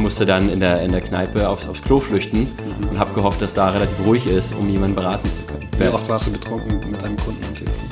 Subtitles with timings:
[0.00, 2.88] musste dann in der, in der Kneipe aufs, aufs Klo flüchten mhm.
[2.88, 5.68] und habe gehofft, dass da relativ ruhig ist, um jemanden beraten zu können.
[5.78, 7.88] Wie oft warst du betrunken mit einem Kunden am Telefon?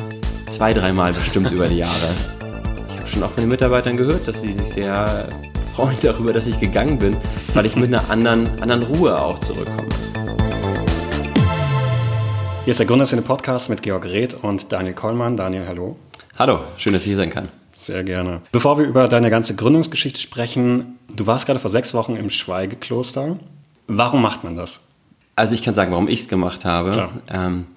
[0.46, 2.14] Zwei, dreimal bestimmt über die Jahre.
[2.88, 5.28] Ich habe schon auch von den Mitarbeitern gehört, dass sie sich sehr
[5.74, 7.16] freuen darüber, dass ich gegangen bin,
[7.54, 9.88] weil ich mit einer anderen, anderen Ruhe auch zurückkomme.
[12.64, 15.36] Hier ist der Gründerszene Podcast mit Georg Reth und Daniel Kollmann.
[15.36, 15.96] Daniel, hallo.
[16.38, 17.48] Hallo, schön, dass ich hier sein kann.
[17.78, 18.42] Sehr gerne.
[18.50, 23.38] Bevor wir über deine ganze Gründungsgeschichte sprechen, du warst gerade vor sechs Wochen im Schweigekloster.
[23.86, 24.80] Warum macht man das?
[25.36, 27.08] Also ich kann sagen, warum ich es gemacht habe.
[27.28, 27.68] Ähm,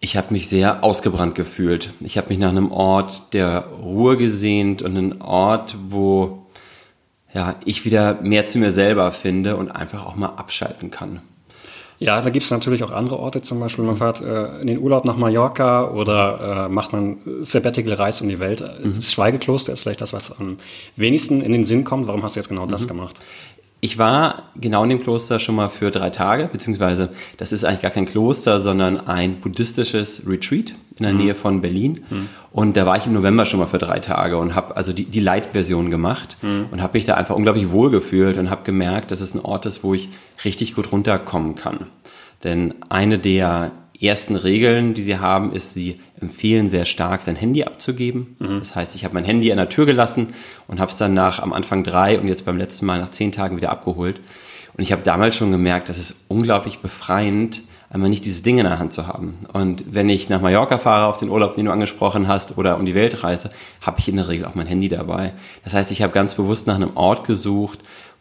[0.00, 1.92] ich habe mich sehr ausgebrannt gefühlt.
[2.00, 6.46] Ich habe mich nach einem Ort der Ruhe gesehnt und einem Ort, wo
[7.32, 11.20] ja, ich wieder mehr zu mir selber finde und einfach auch mal abschalten kann.
[11.98, 14.78] Ja, da gibt es natürlich auch andere Orte, zum Beispiel man fährt äh, in den
[14.78, 18.60] Urlaub nach Mallorca oder äh, macht man Sabbatical Reise um die Welt.
[18.60, 18.94] Mhm.
[18.96, 20.58] Das Schweigekloster ist vielleicht das, was am
[20.96, 22.06] wenigsten in den Sinn kommt.
[22.06, 22.70] Warum hast du jetzt genau mhm.
[22.70, 23.16] das gemacht?
[23.80, 27.82] Ich war genau in dem Kloster schon mal für drei Tage, beziehungsweise das ist eigentlich
[27.82, 31.18] gar kein Kloster, sondern ein buddhistisches Retreat in der mhm.
[31.18, 32.04] Nähe von Berlin.
[32.08, 32.28] Mhm.
[32.52, 35.04] Und da war ich im November schon mal für drei Tage und habe also die,
[35.04, 36.66] die Light-Version gemacht mhm.
[36.70, 39.66] und habe mich da einfach unglaublich wohl gefühlt und habe gemerkt, dass es ein Ort
[39.66, 40.08] ist, wo ich
[40.44, 41.88] richtig gut runterkommen kann.
[42.44, 47.64] Denn eine der ersten Regeln, die sie haben, ist, sie empfehlen sehr stark, sein Handy
[47.64, 48.36] abzugeben.
[48.38, 48.58] Mhm.
[48.58, 50.28] Das heißt, ich habe mein Handy an der Tür gelassen
[50.66, 53.32] und habe es dann nach am Anfang drei und jetzt beim letzten Mal nach zehn
[53.32, 54.20] Tagen wieder abgeholt.
[54.76, 58.64] Und ich habe damals schon gemerkt, das ist unglaublich befreiend, einmal nicht dieses Ding in
[58.64, 59.38] der Hand zu haben.
[59.52, 62.84] Und wenn ich nach Mallorca fahre, auf den Urlaub, den du angesprochen hast, oder um
[62.84, 65.32] die Welt reise, habe ich in der Regel auch mein Handy dabei.
[65.64, 67.78] Das heißt, ich habe ganz bewusst nach einem Ort gesucht,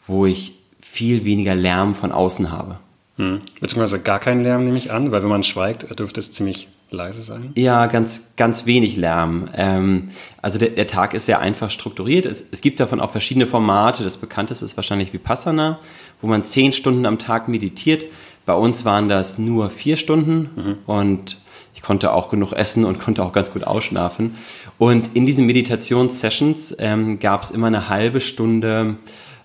[0.07, 2.77] wo ich viel weniger Lärm von außen habe.
[3.17, 3.41] Hm.
[3.59, 7.21] Beziehungsweise gar keinen Lärm nehme ich an, weil wenn man schweigt, dürfte es ziemlich leise
[7.21, 7.51] sein.
[7.55, 9.49] Ja, ganz, ganz wenig Lärm.
[9.55, 10.09] Ähm,
[10.41, 12.25] also der, der, Tag ist sehr einfach strukturiert.
[12.25, 14.03] Es, es, gibt davon auch verschiedene Formate.
[14.03, 15.79] Das bekannteste ist wahrscheinlich Vipassana,
[16.25, 18.05] wo man zehn Stunden am Tag meditiert.
[18.47, 20.77] Bei uns waren das nur vier Stunden mhm.
[20.87, 21.37] und
[21.75, 24.35] ich konnte auch genug essen und konnte auch ganz gut ausschlafen.
[24.79, 28.95] Und in diesen Meditationssessions ähm, gab es immer eine halbe Stunde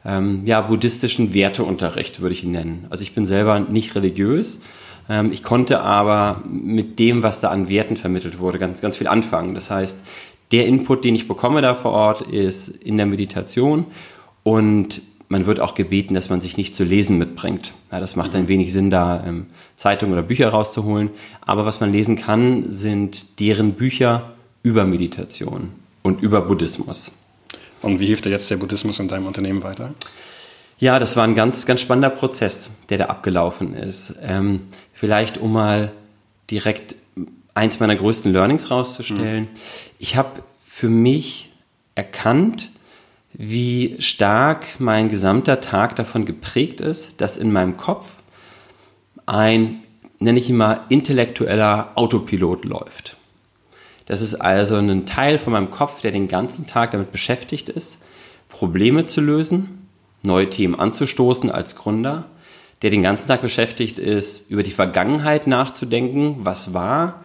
[0.07, 2.87] ähm, ja, buddhistischen Werteunterricht, würde ich ihn nennen.
[2.89, 4.63] Also ich bin selber nicht religiös.
[5.11, 9.09] Ähm, ich konnte aber mit dem, was da an Werten vermittelt wurde, ganz, ganz viel
[9.09, 9.55] anfangen.
[9.55, 9.99] Das heißt,
[10.51, 13.85] der Input, den ich bekomme da vor Ort, ist in der Meditation
[14.45, 17.73] und man wird auch gebeten, dass man sich nicht zu lesen mitbringt.
[17.93, 19.47] Ja, das macht ein wenig Sinn, da ähm,
[19.77, 21.11] Zeitungen oder Bücher rauszuholen.
[21.41, 24.33] Aber was man lesen kann, sind deren Bücher
[24.65, 25.71] über Meditation
[26.03, 27.13] und über Buddhismus.
[27.81, 29.95] Und wie hilft dir jetzt der Buddhismus in deinem Unternehmen weiter?
[30.81, 34.17] Ja, das war ein ganz, ganz spannender Prozess, der da abgelaufen ist.
[34.23, 34.63] Ähm,
[34.93, 35.93] vielleicht um mal
[36.51, 36.97] direkt
[37.55, 39.45] eins meiner größten Learnings rauszustellen.
[39.45, 39.49] Mhm.
[40.01, 41.53] Ich habe für mich
[41.95, 42.71] erkannt,
[43.33, 48.17] wie stark mein gesamter Tag davon geprägt ist, dass in meinem Kopf
[49.27, 49.83] ein,
[50.19, 53.17] nenne ich ihn mal, intellektueller Autopilot läuft.
[54.07, 58.03] Das ist also ein Teil von meinem Kopf, der den ganzen Tag damit beschäftigt ist,
[58.49, 59.87] Probleme zu lösen,
[60.23, 62.27] neue Themen anzustoßen als Gründer,
[62.83, 67.25] der den ganzen Tag beschäftigt ist, über die Vergangenheit nachzudenken, was war,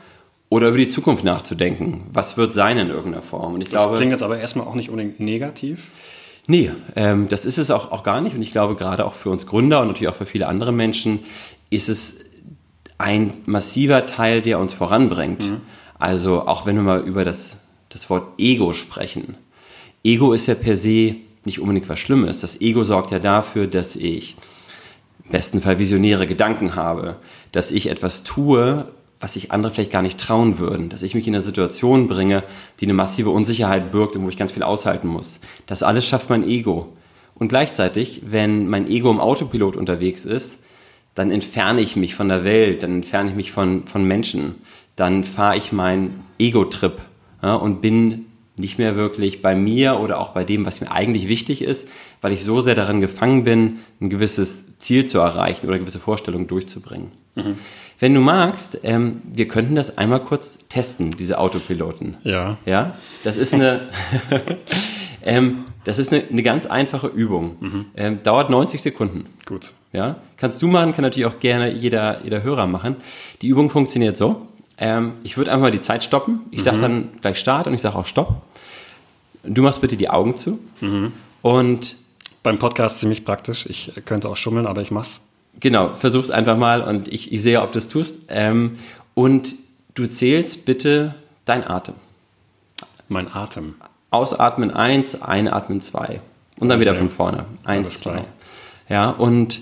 [0.49, 3.55] oder über die Zukunft nachzudenken, was wird sein in irgendeiner Form.
[3.55, 5.89] Und ich das glaube, klingt jetzt aber erstmal auch nicht unbedingt negativ.
[6.47, 8.35] Nee, ähm, das ist es auch, auch gar nicht.
[8.35, 11.21] Und ich glaube, gerade auch für uns Gründer und natürlich auch für viele andere Menschen
[11.69, 12.17] ist es
[12.97, 15.49] ein massiver Teil, der uns voranbringt.
[15.49, 15.61] Mhm.
[15.97, 17.57] Also auch wenn wir mal über das,
[17.89, 19.35] das Wort Ego sprechen.
[20.03, 22.41] Ego ist ja per se nicht unbedingt was Schlimmes.
[22.41, 24.35] Das Ego sorgt ja dafür, dass ich
[25.23, 27.17] im besten Fall visionäre Gedanken habe,
[27.51, 28.87] dass ich etwas tue,
[29.19, 32.43] was sich andere vielleicht gar nicht trauen würden, dass ich mich in eine Situation bringe,
[32.79, 35.39] die eine massive Unsicherheit birgt und wo ich ganz viel aushalten muss.
[35.67, 36.93] Das alles schafft mein Ego.
[37.33, 40.59] Und gleichzeitig, wenn mein Ego im Autopilot unterwegs ist,
[41.15, 44.55] dann entferne ich mich von der Welt, dann entferne ich mich von, von Menschen
[44.95, 47.01] dann fahre ich meinen Ego-Trip
[47.41, 48.27] ja, und bin
[48.57, 51.89] nicht mehr wirklich bei mir oder auch bei dem, was mir eigentlich wichtig ist,
[52.21, 56.47] weil ich so sehr darin gefangen bin, ein gewisses Ziel zu erreichen oder gewisse Vorstellungen
[56.47, 57.11] durchzubringen.
[57.35, 57.57] Mhm.
[57.99, 62.17] Wenn du magst, ähm, wir könnten das einmal kurz testen, diese Autopiloten.
[62.23, 62.57] Ja.
[62.65, 63.87] Ja, das ist eine,
[65.23, 67.57] ähm, das ist eine, eine, ganz einfache Übung.
[67.59, 67.85] Mhm.
[67.95, 69.27] Ähm, dauert 90 Sekunden.
[69.45, 69.73] Gut.
[69.93, 72.97] Ja, kannst du machen, kann natürlich auch gerne jeder, jeder Hörer machen.
[73.41, 74.47] Die Übung funktioniert so.
[74.77, 76.41] Ähm, ich würde einfach mal die Zeit stoppen.
[76.51, 76.81] Ich sage mhm.
[76.81, 78.41] dann gleich Start und ich sage auch Stopp.
[79.43, 80.59] Du machst bitte die Augen zu.
[80.81, 81.13] Mhm.
[81.41, 81.95] Und
[82.43, 83.65] beim Podcast ziemlich praktisch.
[83.67, 85.21] Ich könnte auch schummeln, aber ich mach's.
[85.59, 88.17] Genau, versuch's einfach mal und ich, ich sehe, ob du es tust.
[88.29, 88.77] Ähm,
[89.13, 89.55] und
[89.93, 91.15] du zählst bitte
[91.45, 91.95] dein Atem.
[93.07, 93.75] Mein Atem.
[94.11, 96.21] Ausatmen eins, einatmen zwei.
[96.59, 96.89] Und dann okay.
[96.89, 97.45] wieder von vorne.
[97.63, 98.23] Eins, zwei.
[98.89, 99.61] Ja, und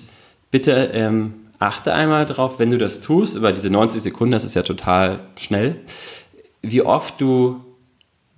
[0.52, 4.54] bitte ähm, achte einmal drauf, wenn du das tust, über diese 90 Sekunden, das ist
[4.54, 5.78] ja total schnell,
[6.62, 7.64] wie oft du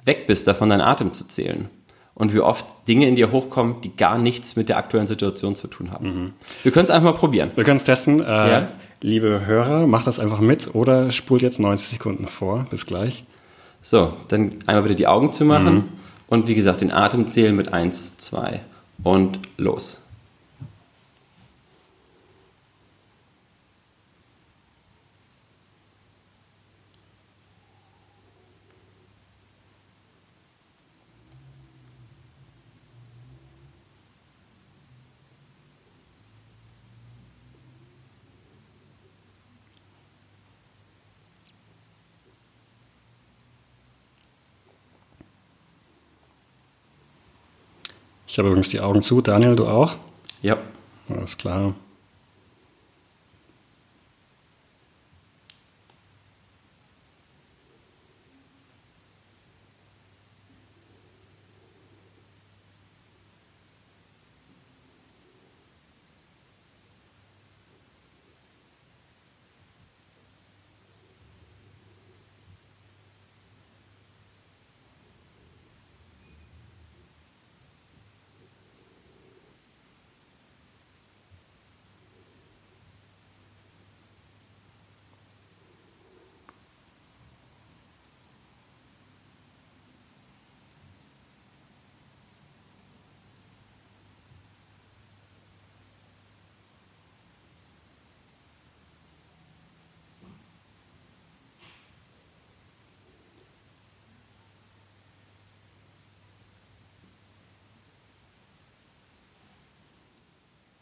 [0.05, 1.69] weg bist, davon deinen Atem zu zählen.
[2.15, 5.67] Und wie oft Dinge in dir hochkommen, die gar nichts mit der aktuellen Situation zu
[5.67, 6.07] tun haben.
[6.07, 6.33] Mhm.
[6.63, 7.51] Wir können es einfach mal probieren.
[7.55, 8.21] Wir können es testen.
[8.21, 8.71] Äh, ja?
[9.01, 12.65] Liebe Hörer, macht das einfach mit oder spult jetzt 90 Sekunden vor.
[12.69, 13.25] Bis gleich.
[13.81, 15.83] So, dann einmal bitte die Augen zu machen mhm.
[16.27, 18.61] und wie gesagt den Atem zählen mit 1, 2
[19.03, 19.99] und los.
[48.35, 49.21] Ich habe übrigens die Augen zu.
[49.21, 49.95] Daniel, du auch?
[50.41, 50.57] Ja.
[51.07, 51.73] Alles klar.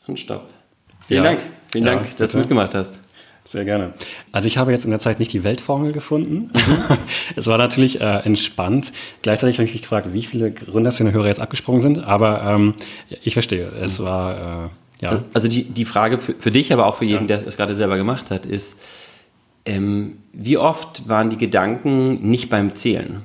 [0.08, 0.50] Und Stopp.
[1.08, 1.32] Vielen ja.
[1.32, 1.42] Dank.
[1.72, 3.00] Vielen ja, Dank, dass du mitgemacht hast.
[3.46, 3.94] Sehr gerne.
[4.32, 6.50] Also ich habe jetzt in der Zeit nicht die Weltformel gefunden.
[6.54, 6.98] Mhm.
[7.36, 8.94] es war natürlich äh, entspannt.
[9.22, 12.00] Gleichzeitig habe ich mich gefragt, wie viele Gründerszene-Hörer jetzt abgesprungen sind.
[12.00, 12.76] Aber ähm,
[13.22, 14.04] ich verstehe, es mhm.
[14.06, 14.70] war äh,
[15.04, 15.22] ja.
[15.34, 17.38] Also die, die Frage für, für dich, aber auch für jeden, ja.
[17.38, 18.80] der es gerade selber gemacht hat, ist,
[19.66, 23.24] ähm, wie oft waren die Gedanken nicht beim Zählen?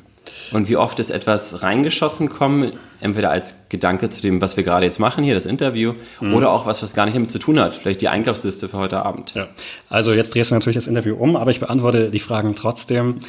[0.53, 4.87] Und wie oft ist etwas reingeschossen kommen, entweder als Gedanke zu dem, was wir gerade
[4.87, 6.35] jetzt machen hier, das Interview, mhm.
[6.35, 9.05] oder auch was, was gar nicht damit zu tun hat, vielleicht die Einkaufsliste für heute
[9.05, 9.35] Abend.
[9.35, 9.49] Ja.
[9.89, 13.21] Also jetzt drehst du natürlich das Interview um, aber ich beantworte die Fragen trotzdem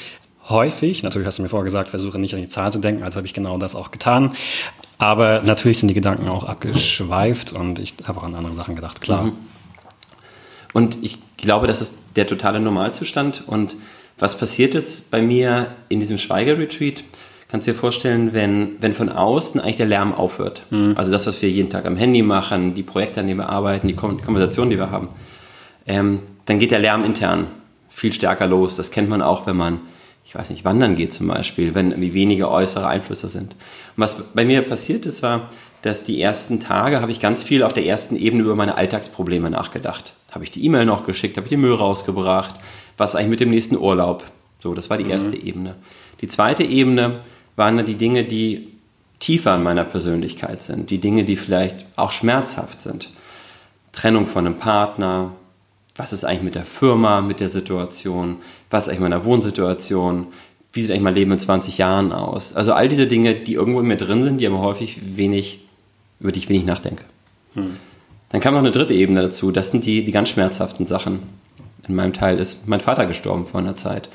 [0.49, 1.03] häufig.
[1.03, 3.27] Natürlich hast du mir vorher gesagt, versuche nicht an die Zahl zu denken, also habe
[3.27, 4.33] ich genau das auch getan.
[4.97, 9.01] Aber natürlich sind die Gedanken auch abgeschweift und ich habe auch an andere Sachen gedacht,
[9.01, 9.23] klar.
[9.23, 9.33] Mhm.
[10.73, 13.75] Und ich glaube, das ist der totale Normalzustand und
[14.19, 17.03] was passiert ist bei mir in diesem Schweigeretreat?
[17.49, 20.65] Kannst du dir vorstellen, wenn, wenn von außen eigentlich der Lärm aufhört?
[20.69, 20.93] Mhm.
[20.95, 23.87] Also das, was wir jeden Tag am Handy machen, die Projekte, an denen wir arbeiten,
[23.87, 25.09] die Konversationen, die wir haben,
[25.87, 27.47] ähm, dann geht der Lärm intern
[27.89, 28.75] viel stärker los.
[28.75, 29.79] Das kennt man auch, wenn man,
[30.25, 33.53] ich weiß nicht, wandern geht zum Beispiel, wenn irgendwie wenige äußere Einflüsse sind.
[33.53, 35.49] Und was bei mir passiert ist, war,
[35.81, 39.49] dass die ersten Tage habe ich ganz viel auf der ersten Ebene über meine Alltagsprobleme
[39.49, 40.13] nachgedacht.
[40.31, 42.55] Habe ich die E-Mail noch geschickt, habe ich den Müll rausgebracht,
[42.99, 44.23] was eigentlich mit dem nächsten Urlaub.
[44.61, 45.11] So, das war die mhm.
[45.11, 45.47] erste mhm.
[45.47, 45.75] Ebene.
[46.21, 47.21] Die zweite Ebene
[47.55, 48.67] waren dann die Dinge, die
[49.19, 53.09] tiefer an meiner Persönlichkeit sind, die Dinge, die vielleicht auch schmerzhaft sind.
[53.91, 55.33] Trennung von einem Partner,
[55.95, 58.37] was ist eigentlich mit der Firma, mit der Situation,
[58.69, 60.27] was ist eigentlich meiner Wohnsituation,
[60.71, 62.53] wie sieht eigentlich mein Leben in 20 Jahren aus.
[62.53, 65.65] Also all diese Dinge, die irgendwo in mir drin sind, die aber häufig wenig,
[66.19, 67.03] über die ich wenig nachdenke.
[67.55, 67.77] Hm.
[68.29, 71.23] Dann kam noch eine dritte Ebene dazu, das sind die, die ganz schmerzhaften Sachen
[71.89, 74.09] in meinem Teil ist mein Vater gestorben vor einer Zeit.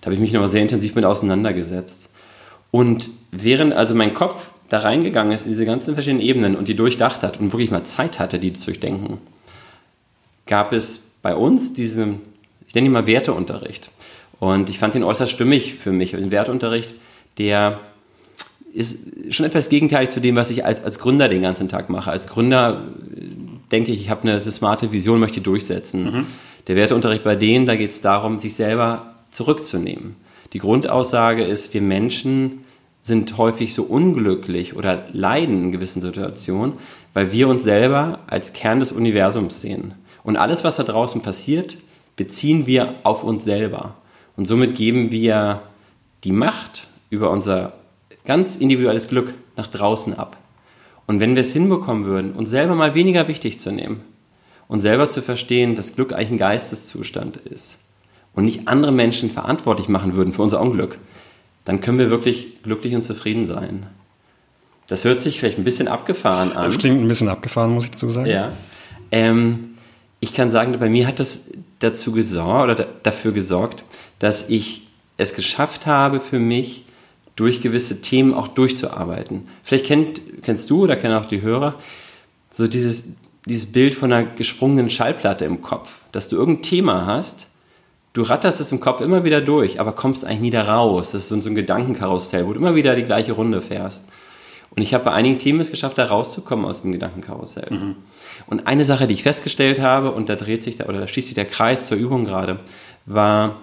[0.00, 2.10] Da habe ich mich noch sehr intensiv mit auseinandergesetzt.
[2.70, 7.22] Und während also mein Kopf da reingegangen ist, diese ganzen verschiedenen Ebenen und die durchdacht
[7.22, 9.18] hat und wirklich mal Zeit hatte, die zu durchdenken,
[10.46, 12.20] gab es bei uns diesen,
[12.66, 13.90] ich nenne ihn mal Werteunterricht.
[14.38, 16.16] Und ich fand ihn äußerst stimmig für mich.
[16.16, 16.94] Ein Werteunterricht,
[17.38, 17.80] der
[18.72, 18.98] ist
[19.30, 22.10] schon etwas gegenteilig zu dem, was ich als, als Gründer den ganzen Tag mache.
[22.10, 22.84] Als Gründer
[23.14, 23.20] äh,
[23.70, 26.04] denke ich, ich habe eine smarte Vision, möchte durchsetzen.
[26.04, 26.26] Mhm.
[26.66, 30.16] Der Werteunterricht bei denen, da geht es darum, sich selber zurückzunehmen.
[30.52, 32.64] Die Grundaussage ist, wir Menschen
[33.02, 36.74] sind häufig so unglücklich oder leiden in gewissen Situationen,
[37.14, 39.94] weil wir uns selber als Kern des Universums sehen.
[40.22, 41.78] Und alles, was da draußen passiert,
[42.16, 43.96] beziehen wir auf uns selber.
[44.36, 45.62] Und somit geben wir
[46.24, 47.72] die Macht über unser
[48.26, 50.36] ganz individuelles Glück nach draußen ab.
[51.06, 54.02] Und wenn wir es hinbekommen würden, uns selber mal weniger wichtig zu nehmen,
[54.70, 57.80] und selber zu verstehen, dass Glück eigentlich ein Geisteszustand ist
[58.34, 60.98] und nicht andere Menschen verantwortlich machen würden für unser Unglück,
[61.64, 63.88] dann können wir wirklich glücklich und zufrieden sein.
[64.86, 66.64] Das hört sich vielleicht ein bisschen abgefahren an.
[66.64, 68.30] Das klingt ein bisschen abgefahren, muss ich dazu sagen.
[68.30, 68.52] Ja.
[69.10, 69.70] Ähm,
[70.20, 71.40] ich kann sagen, bei mir hat das
[71.80, 73.82] dazu gesorgt oder dafür gesorgt,
[74.20, 74.86] dass ich
[75.16, 76.84] es geschafft habe, für mich
[77.34, 79.48] durch gewisse Themen auch durchzuarbeiten.
[79.64, 81.74] Vielleicht kennt, kennst du oder kennen auch die Hörer
[82.60, 83.04] so dieses,
[83.46, 87.48] dieses Bild von einer gesprungenen Schallplatte im Kopf, dass du irgendein Thema hast,
[88.12, 91.12] du ratterst es im Kopf immer wieder durch, aber kommst eigentlich nie da raus.
[91.12, 94.04] Das ist so ein Gedankenkarussell, wo du immer wieder die gleiche Runde fährst.
[94.74, 97.68] Und ich habe bei einigen Themen es geschafft, da rauszukommen aus dem Gedankenkarussell.
[97.70, 97.96] Mhm.
[98.46, 101.28] Und eine Sache, die ich festgestellt habe, und da dreht sich der, oder da schließt
[101.28, 102.60] sich der Kreis zur Übung gerade,
[103.04, 103.56] war,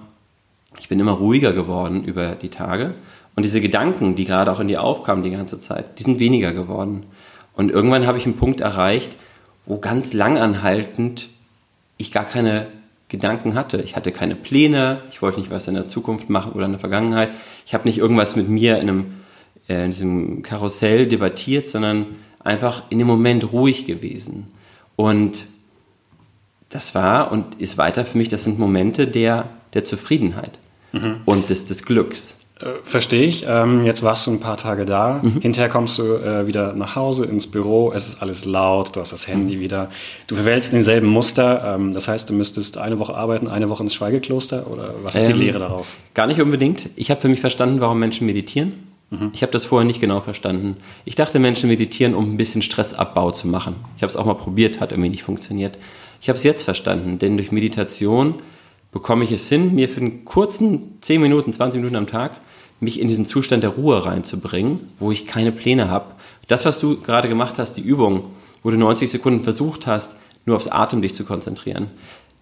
[0.80, 2.94] ich bin immer ruhiger geworden über die Tage.
[3.36, 6.52] Und diese Gedanken, die gerade auch in dir aufkamen die ganze Zeit, die sind weniger
[6.54, 7.06] geworden.
[7.54, 9.16] Und irgendwann habe ich einen Punkt erreicht,
[9.68, 11.30] wo ganz langanhaltend
[11.98, 12.68] ich gar keine
[13.10, 13.82] Gedanken hatte.
[13.82, 16.80] Ich hatte keine Pläne, ich wollte nicht was in der Zukunft machen oder in der
[16.80, 17.32] Vergangenheit.
[17.66, 19.06] Ich habe nicht irgendwas mit mir in, einem,
[19.70, 22.08] äh, in diesem Karussell debattiert, sondern
[22.40, 24.48] einfach in dem Moment ruhig gewesen.
[24.96, 25.46] Und
[26.70, 30.60] das war und ist weiter für mich, das sind Momente der, der Zufriedenheit
[30.92, 31.22] mhm.
[31.26, 32.36] und des, des Glücks.
[32.60, 33.46] Äh, verstehe ich.
[33.48, 35.20] Ähm, jetzt warst du ein paar Tage da.
[35.22, 35.42] Mhm.
[35.42, 37.92] Hinterher kommst du äh, wieder nach Hause ins Büro.
[37.94, 38.96] Es ist alles laut.
[38.96, 39.60] Du hast das Handy mhm.
[39.60, 39.90] wieder.
[40.26, 41.76] Du verwälzt denselben Muster.
[41.76, 44.72] Ähm, das heißt, du müsstest eine Woche arbeiten, eine Woche ins Schweigekloster.
[44.72, 45.98] Oder was ist ähm, die Lehre daraus?
[46.16, 46.90] Gar nicht unbedingt.
[46.96, 48.74] Ich habe für mich verstanden, warum Menschen meditieren.
[49.12, 49.30] Mhm.
[49.34, 50.78] Ich habe das vorher nicht genau verstanden.
[51.06, 53.76] Ich dachte, Menschen meditieren, um ein bisschen Stressabbau zu machen.
[53.98, 55.78] Ich habe es auch mal probiert, hat irgendwie nicht funktioniert.
[56.22, 58.36] Ich habe es jetzt verstanden, denn durch Meditation
[58.92, 62.42] bekomme ich es hin, mir für einen kurzen 10 Minuten, 20 Minuten am Tag
[62.80, 66.14] mich in diesen Zustand der Ruhe reinzubringen, wo ich keine Pläne habe.
[66.48, 68.30] Das, was du gerade gemacht hast, die Übung,
[68.64, 70.16] wo du 90 Sekunden versucht hast,
[70.46, 71.88] nur aufs Atem dich zu konzentrieren,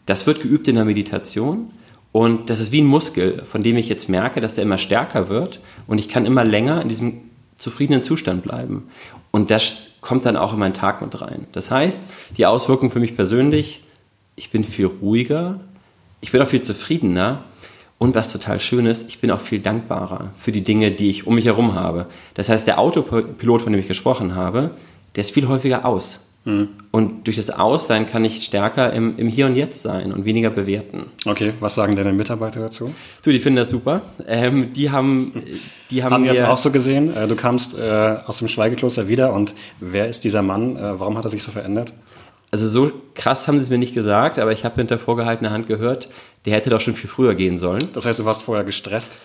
[0.06, 1.72] das wird geübt in der Meditation
[2.12, 5.30] und das ist wie ein Muskel, von dem ich jetzt merke, dass der immer stärker
[5.30, 7.22] wird und ich kann immer länger in diesem
[7.58, 8.90] zufriedenen Zustand bleiben.
[9.32, 11.48] Und das kommt dann auch in meinen Tag mit rein.
[11.52, 12.02] Das heißt,
[12.38, 13.84] die Auswirkung für mich persönlich,
[14.36, 15.60] ich bin viel ruhiger,
[16.22, 17.44] ich bin auch viel zufriedener
[17.98, 21.28] und was total schön ist, ich bin auch viel dankbarer für die Dinge, die ich
[21.28, 22.08] um mich herum habe.
[22.34, 24.72] Das heißt, der Autopilot, von dem ich gesprochen habe,
[25.16, 26.20] der ist viel häufiger aus.
[26.44, 26.70] Mhm.
[26.92, 30.52] Und durch das Aussein kann ich stärker im, im, Hier und Jetzt sein und weniger
[30.52, 31.06] bewerten.
[31.26, 32.94] Okay, was sagen deine Mitarbeiter dazu?
[33.24, 34.04] Du, die finden das super.
[34.28, 35.44] Ähm, die haben,
[35.90, 37.16] die haben, haben die das auch so gesehen?
[37.16, 40.78] Äh, du kamst äh, aus dem Schweigekloster wieder und wer ist dieser Mann?
[40.78, 41.94] Äh, warum hat er sich so verändert?
[42.52, 45.68] Also so krass haben sie es mir nicht gesagt, aber ich habe hinter vorgehaltener Hand
[45.68, 46.10] gehört,
[46.46, 47.90] der hätte doch schon viel früher gehen sollen.
[47.94, 49.18] Das heißt, du warst vorher gestresst?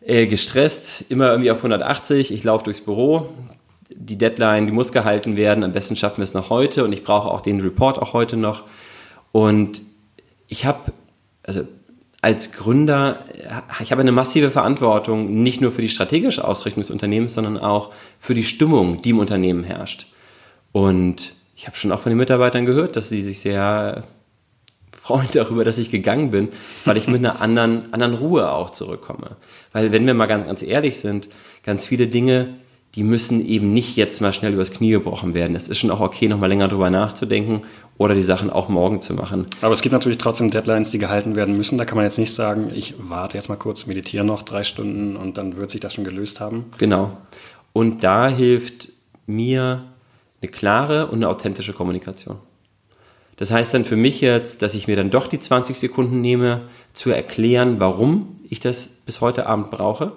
[0.00, 2.32] Äh, gestresst, immer irgendwie auf 180.
[2.32, 3.28] Ich laufe durchs Büro.
[3.90, 5.64] Die Deadline, die muss gehalten werden.
[5.64, 8.36] Am besten schaffen wir es noch heute und ich brauche auch den Report auch heute
[8.36, 8.64] noch.
[9.32, 9.82] Und
[10.46, 10.92] ich habe,
[11.42, 11.62] also
[12.20, 13.24] als Gründer,
[13.80, 17.92] ich habe eine massive Verantwortung, nicht nur für die strategische Ausrichtung des Unternehmens, sondern auch
[18.18, 20.06] für die Stimmung, die im Unternehmen herrscht.
[20.72, 24.04] Und ich habe schon auch von den Mitarbeitern gehört, dass sie sich sehr
[24.92, 26.50] freuen darüber, dass ich gegangen bin,
[26.84, 29.36] weil ich mit einer anderen, anderen Ruhe auch zurückkomme.
[29.72, 31.28] Weil wenn wir mal ganz, ganz ehrlich sind,
[31.64, 32.54] ganz viele Dinge,
[32.94, 35.56] die müssen eben nicht jetzt mal schnell übers Knie gebrochen werden.
[35.56, 37.62] Es ist schon auch okay, nochmal länger drüber nachzudenken
[37.96, 39.46] oder die Sachen auch morgen zu machen.
[39.60, 41.76] Aber es gibt natürlich trotzdem Deadlines, die gehalten werden müssen.
[41.76, 45.16] Da kann man jetzt nicht sagen, ich warte jetzt mal kurz, meditiere noch drei Stunden
[45.16, 46.66] und dann wird sich das schon gelöst haben.
[46.78, 47.16] Genau.
[47.72, 48.90] Und da hilft
[49.26, 49.87] mir
[50.40, 52.38] eine klare und eine authentische Kommunikation.
[53.36, 56.62] Das heißt dann für mich jetzt, dass ich mir dann doch die 20 Sekunden nehme,
[56.92, 60.12] zu erklären, warum ich das bis heute Abend brauche.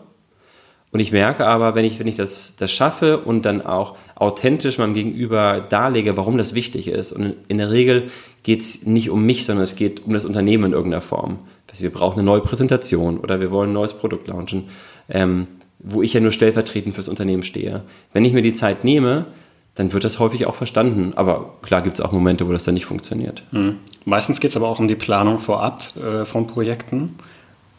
[0.92, 4.78] Und ich merke aber, wenn ich, wenn ich das, das schaffe und dann auch authentisch
[4.78, 7.12] meinem Gegenüber darlege, warum das wichtig ist.
[7.12, 8.10] Und in der Regel
[8.44, 11.40] geht es nicht um mich, sondern es geht um das Unternehmen in irgendeiner Form.
[11.70, 14.70] Also wir brauchen eine neue Präsentation oder wir wollen ein neues Produkt launchen,
[15.10, 15.48] ähm,
[15.80, 17.84] wo ich ja nur stellvertretend fürs Unternehmen stehe.
[18.12, 19.28] Wenn ich mir die Zeit nehme,
[19.76, 21.14] dann wird das häufig auch verstanden.
[21.16, 23.44] Aber klar gibt es auch Momente, wo das dann nicht funktioniert.
[23.52, 23.78] Mhm.
[24.06, 27.16] Meistens geht es aber auch um die Planung vorab äh, von Projekten.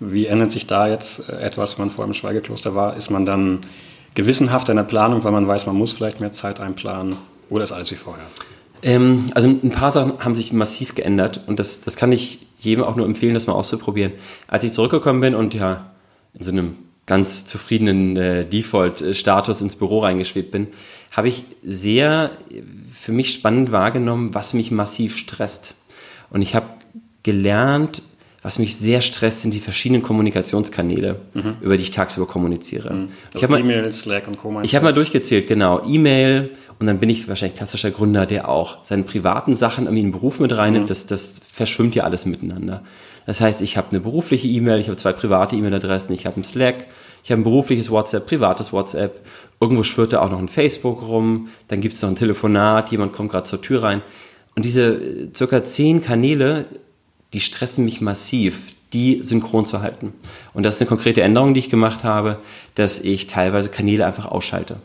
[0.01, 2.97] Wie ändert sich da jetzt äh, etwas, wenn man vor einem Schweigekloster war?
[2.97, 3.61] Ist man dann
[4.15, 7.17] gewissenhaft in der Planung, weil man weiß, man muss vielleicht mehr Zeit einplanen?
[7.51, 8.25] Oder ist alles wie vorher?
[8.83, 12.85] Ähm, also ein paar Sachen haben sich massiv geändert und das, das kann ich jedem
[12.85, 14.13] auch nur empfehlen, das mal auszuprobieren.
[14.49, 15.91] Als ich zurückgekommen bin und ja
[16.35, 16.79] in so einem
[17.12, 20.69] ganz zufriedenen äh, Default-Status ins Büro reingeschwebt bin,
[21.12, 22.31] habe ich sehr
[22.90, 25.75] für mich spannend wahrgenommen, was mich massiv stresst.
[26.31, 26.69] Und ich habe
[27.23, 28.00] gelernt,
[28.40, 31.57] was mich sehr stresst, sind die verschiedenen Kommunikationskanäle, mhm.
[31.61, 32.95] über die ich tagsüber kommuniziere.
[32.95, 33.09] Mhm.
[33.35, 34.62] Ich habe E-Mail, Slack und Co.
[34.62, 35.85] Ich habe mal durchgezählt, genau.
[35.87, 40.07] E-Mail und dann bin ich wahrscheinlich klassischer Gründer, der auch seine privaten Sachen irgendwie in
[40.07, 40.87] den Beruf mit reinnimmt.
[40.87, 40.88] Mhm.
[40.88, 42.83] Das, das verschwimmt ja alles miteinander.
[43.26, 46.45] Das heißt, ich habe eine berufliche E-Mail, ich habe zwei private E-Mail-Adressen, ich habe ein
[46.45, 46.87] Slack,
[47.23, 49.21] ich habe ein berufliches WhatsApp, privates WhatsApp,
[49.61, 53.12] irgendwo schwirrt da auch noch ein Facebook rum, dann gibt es noch ein Telefonat, jemand
[53.12, 54.02] kommt gerade zur Tür rein.
[54.55, 56.67] Und diese äh, circa zehn Kanäle,
[57.33, 60.12] die stressen mich massiv, die synchron zu halten.
[60.52, 62.38] Und das ist eine konkrete Änderung, die ich gemacht habe,
[62.75, 64.76] dass ich teilweise Kanäle einfach ausschalte.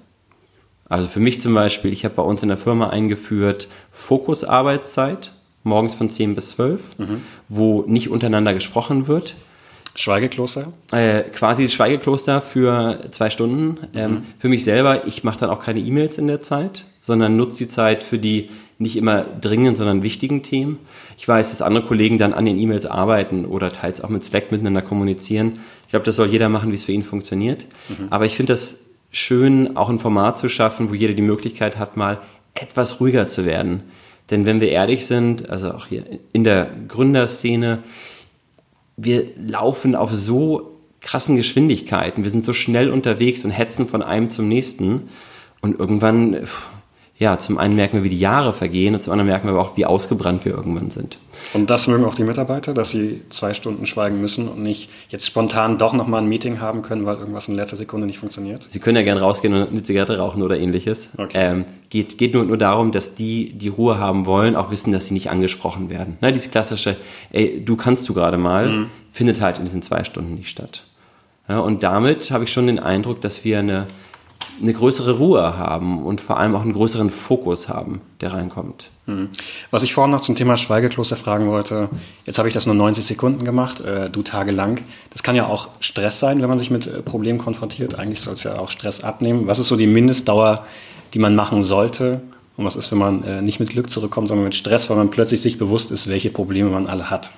[0.89, 5.33] Also für mich zum Beispiel, ich habe bei uns in der Firma eingeführt Fokusarbeitszeit,
[5.67, 7.21] morgens von 10 bis 12, mhm.
[7.49, 9.35] wo nicht untereinander gesprochen wird.
[9.95, 10.73] Schweigekloster?
[10.91, 13.67] Äh, quasi Schweigekloster für zwei Stunden.
[13.67, 13.77] Mhm.
[13.93, 17.57] Ähm, für mich selber, ich mache dann auch keine E-Mails in der Zeit, sondern nutze
[17.57, 20.77] die Zeit für die nicht immer dringenden, sondern wichtigen Themen.
[21.17, 24.51] Ich weiß, dass andere Kollegen dann an den E-Mails arbeiten oder teils auch mit Slack
[24.51, 25.59] miteinander kommunizieren.
[25.85, 27.65] Ich glaube, das soll jeder machen, wie es für ihn funktioniert.
[27.89, 28.07] Mhm.
[28.11, 31.97] Aber ich finde das schön, auch ein Format zu schaffen, wo jeder die Möglichkeit hat,
[31.97, 32.19] mal
[32.53, 33.83] etwas ruhiger zu werden.
[34.29, 36.03] Denn wenn wir ehrlich sind, also auch hier
[36.33, 37.83] in der Gründerszene,
[38.97, 44.29] wir laufen auf so krassen Geschwindigkeiten, wir sind so schnell unterwegs und hetzen von einem
[44.29, 45.09] zum nächsten.
[45.61, 46.47] Und irgendwann
[47.19, 49.61] ja, zum einen merken wir, wie die Jahre vergehen und zum anderen merken wir aber
[49.61, 51.17] auch, wie ausgebrannt wir irgendwann sind.
[51.53, 55.25] Und das mögen auch die Mitarbeiter, dass sie zwei Stunden schweigen müssen und nicht jetzt
[55.25, 58.65] spontan doch nochmal ein Meeting haben können, weil irgendwas in letzter Sekunde nicht funktioniert?
[58.67, 61.09] Sie können ja gerne rausgehen und eine Zigarette rauchen oder ähnliches.
[61.17, 61.31] Okay.
[61.33, 65.07] Ähm, geht geht nur, nur darum, dass die, die Ruhe haben wollen, auch wissen, dass
[65.07, 66.17] sie nicht angesprochen werden.
[66.21, 66.97] Ne, dieses klassische,
[67.31, 68.85] ey, du kannst du gerade mal, mhm.
[69.11, 70.83] findet halt in diesen zwei Stunden nicht statt.
[71.49, 73.87] Ja, und damit habe ich schon den Eindruck, dass wir eine
[74.61, 78.91] eine größere Ruhe haben und vor allem auch einen größeren Fokus haben, der reinkommt.
[79.05, 79.29] Mhm.
[79.71, 81.89] Was ich vorhin noch zum Thema Schweigekloster fragen wollte,
[82.25, 84.81] jetzt habe ich das nur 90 Sekunden gemacht, äh, du tagelang.
[85.11, 87.95] Das kann ja auch Stress sein, wenn man sich mit äh, Problemen konfrontiert.
[87.95, 89.47] Eigentlich soll es ja auch Stress abnehmen.
[89.47, 90.65] Was ist so die Mindestdauer,
[91.13, 92.21] die man machen sollte?
[92.57, 95.11] Und was ist, wenn man äh, nicht mit Glück zurückkommt, sondern mit Stress, weil man
[95.11, 97.31] plötzlich sich bewusst ist, welche Probleme man alle hat,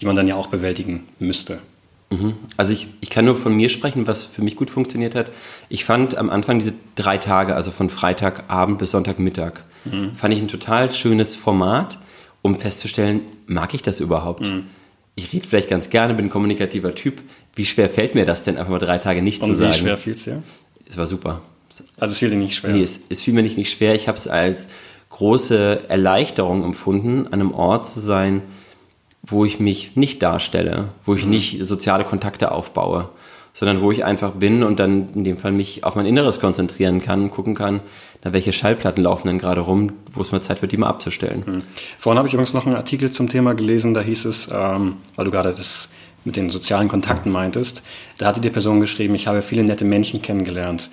[0.00, 1.58] die man dann ja auch bewältigen müsste?
[2.10, 2.34] Mhm.
[2.56, 5.30] Also ich, ich kann nur von mir sprechen, was für mich gut funktioniert hat.
[5.68, 10.14] Ich fand am Anfang diese drei Tage, also von Freitagabend bis Sonntagmittag, mhm.
[10.14, 11.98] fand ich ein total schönes Format,
[12.42, 14.42] um festzustellen, mag ich das überhaupt?
[14.42, 14.64] Mhm.
[15.16, 17.22] Ich rede vielleicht ganz gerne, bin ein kommunikativer Typ.
[17.54, 19.72] Wie schwer fällt mir das denn, einfach mal drei Tage nicht Und zu sagen?
[19.72, 20.42] wie schwer fiel es dir?
[20.88, 21.42] Es war super.
[21.98, 22.70] Also es fiel dir nicht schwer?
[22.70, 23.94] Nee, es, es fiel mir nicht, nicht schwer.
[23.94, 24.68] Ich habe es als
[25.10, 28.42] große Erleichterung empfunden, an einem Ort zu sein,
[29.26, 31.30] wo ich mich nicht darstelle, wo ich mhm.
[31.30, 33.08] nicht soziale Kontakte aufbaue,
[33.52, 37.00] sondern wo ich einfach bin und dann in dem Fall mich auf mein Inneres konzentrieren
[37.00, 37.80] kann, gucken kann,
[38.22, 41.44] na, welche Schallplatten laufen denn gerade rum, wo es mal Zeit wird, die mal abzustellen.
[41.46, 41.62] Mhm.
[41.98, 45.24] Vorhin habe ich übrigens noch einen Artikel zum Thema gelesen, da hieß es, ähm, weil
[45.24, 45.88] du gerade das
[46.26, 47.82] mit den sozialen Kontakten meintest,
[48.18, 50.90] da hatte die Person geschrieben, ich habe viele nette Menschen kennengelernt.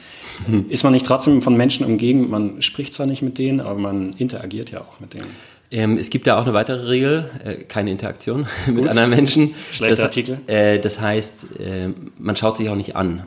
[0.48, 0.66] Mhm.
[0.70, 2.30] Ist man nicht trotzdem von Menschen umgeben?
[2.30, 5.32] Man spricht zwar nicht mit denen, aber man interagiert ja auch mit denen.
[5.74, 8.90] Ähm, es gibt da auch eine weitere Regel, äh, keine Interaktion mit Gut.
[8.90, 9.56] anderen Menschen.
[9.72, 10.40] Schlechter das, Artikel.
[10.46, 13.24] Äh, das heißt, äh, man schaut sich auch nicht an.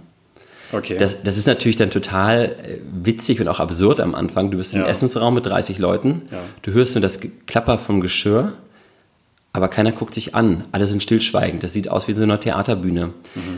[0.70, 0.96] Okay.
[0.96, 4.52] Das, das ist natürlich dann total äh, witzig und auch absurd am Anfang.
[4.52, 4.82] Du bist ja.
[4.82, 6.38] im Essensraum mit 30 Leuten, ja.
[6.62, 8.52] du hörst nur das Klapper vom Geschirr,
[9.52, 10.64] aber keiner guckt sich an.
[10.70, 11.64] Alle sind stillschweigend.
[11.64, 13.06] Das sieht aus wie so eine Theaterbühne.
[13.06, 13.12] Mhm.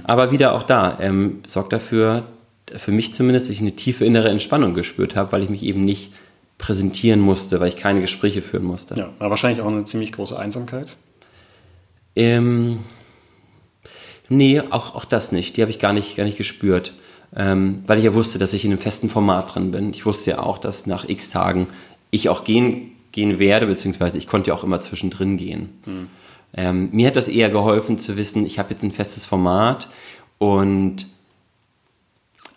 [0.04, 2.24] Aber wieder auch da, ähm, sorgt dafür,
[2.74, 5.84] für mich zumindest, dass ich eine tiefe innere Entspannung gespürt habe, weil ich mich eben
[5.84, 6.12] nicht
[6.58, 8.96] präsentieren musste, weil ich keine Gespräche führen musste.
[8.96, 10.96] Ja, aber wahrscheinlich auch eine ziemlich große Einsamkeit.
[12.16, 12.80] Ähm,
[14.28, 15.56] nee, auch, auch das nicht.
[15.56, 16.92] Die habe ich gar nicht, gar nicht gespürt.
[17.36, 19.90] Ähm, weil ich ja wusste, dass ich in einem festen Format drin bin.
[19.90, 21.68] Ich wusste ja auch, dass nach x Tagen
[22.10, 25.68] ich auch gehen, gehen werde, beziehungsweise ich konnte ja auch immer zwischendrin gehen.
[25.84, 26.08] Hm.
[26.54, 29.88] Ähm, mir hat das eher geholfen zu wissen, ich habe jetzt ein festes Format
[30.38, 31.06] und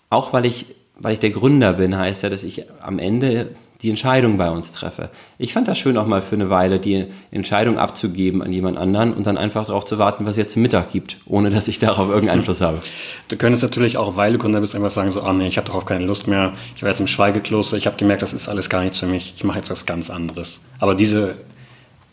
[0.10, 3.50] auch weil ich, weil ich der Gründer bin, heißt ja, dass ich am Ende
[3.82, 5.10] die Entscheidung bei uns treffe.
[5.40, 9.14] Ich fand das schön, auch mal für eine Weile die Entscheidung abzugeben an jemand anderen
[9.14, 11.80] und dann einfach darauf zu warten, was es jetzt zum Mittag gibt, ohne dass ich
[11.80, 12.82] darauf irgendeinen Einfluss habe.
[13.28, 15.68] Du könntest natürlich auch, weil du Gründer bist, einfach sagen, so, ah nee, ich habe
[15.68, 18.70] darauf keine Lust mehr, ich war jetzt im Schweigekloster, ich habe gemerkt, das ist alles
[18.70, 20.62] gar nichts für mich, ich mache jetzt was ganz anderes.
[20.80, 21.36] Aber diese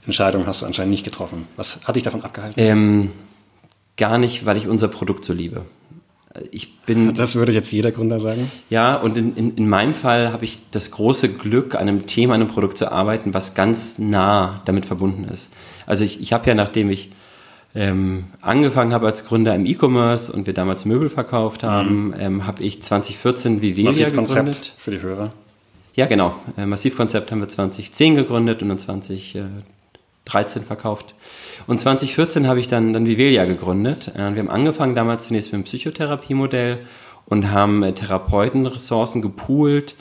[0.06, 1.46] Entscheidung hast du anscheinend nicht getroffen.
[1.56, 2.58] Was hat dich davon abgehalten?
[2.58, 3.10] Ähm,
[3.98, 5.64] gar nicht, weil ich unser Produkt so liebe
[6.50, 7.14] ich bin.
[7.14, 8.50] Das würde jetzt jeder Gründer sagen.
[8.70, 12.34] Ja, und in, in, in meinem Fall habe ich das große Glück, an einem Thema,
[12.34, 15.50] an einem Produkt zu arbeiten, was ganz nah damit verbunden ist.
[15.86, 17.10] Also ich, ich habe ja, nachdem ich
[17.74, 22.14] ähm, angefangen habe als Gründer im E-Commerce und wir damals Möbel verkauft haben, mhm.
[22.18, 24.74] ähm, habe ich 2014 Vivelia gegründet.
[24.78, 25.32] für die Hörer.
[25.94, 26.34] Ja, genau.
[26.56, 28.78] Äh, Massivkonzept haben wir 2010 gegründet und dann
[30.28, 31.14] 2013 verkauft.
[31.66, 34.08] Und 2014 habe ich dann, dann Vivelia gegründet.
[34.14, 36.80] Äh, wir haben angefangen damals zunächst mit einem Psychotherapiemodell
[37.26, 39.96] und haben äh, Therapeutenressourcen gepoolt,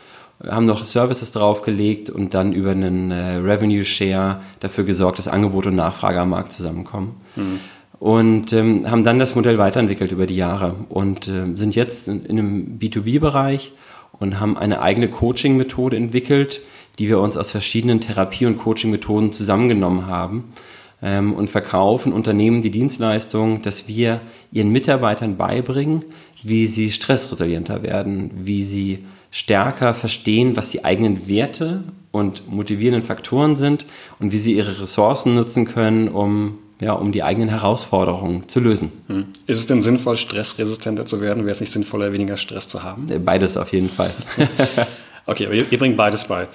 [0.46, 5.66] haben noch Services draufgelegt und dann über einen äh, Revenue Share dafür gesorgt, dass Angebot
[5.66, 7.16] und Nachfrage am Markt zusammenkommen.
[7.36, 7.60] Mhm.
[8.00, 12.26] Und ähm, haben dann das Modell weiterentwickelt über die Jahre und äh, sind jetzt in,
[12.26, 13.74] in einem B2B-Bereich
[14.20, 16.62] und haben eine eigene Coaching-Methode entwickelt,
[17.00, 20.54] die wir uns aus verschiedenen Therapie- und Coaching-Methoden zusammengenommen haben
[21.02, 26.06] ähm, und verkaufen Unternehmen die Dienstleistung, dass wir ihren Mitarbeitern beibringen,
[26.44, 33.56] wie sie stressresilienter werden, wie sie stärker verstehen, was die eigenen Werte und motivierenden Faktoren
[33.56, 33.86] sind
[34.20, 38.92] und wie sie ihre Ressourcen nutzen können, um ja, um die eigenen Herausforderungen zu lösen.
[39.08, 39.26] Hm.
[39.48, 41.44] Ist es denn sinnvoll, stressresistenter zu werden?
[41.44, 43.08] Wäre es nicht sinnvoller, weniger Stress zu haben?
[43.26, 44.14] Beides auf jeden Fall.
[45.26, 46.48] okay, aber ihr, ihr, bringt beides bei.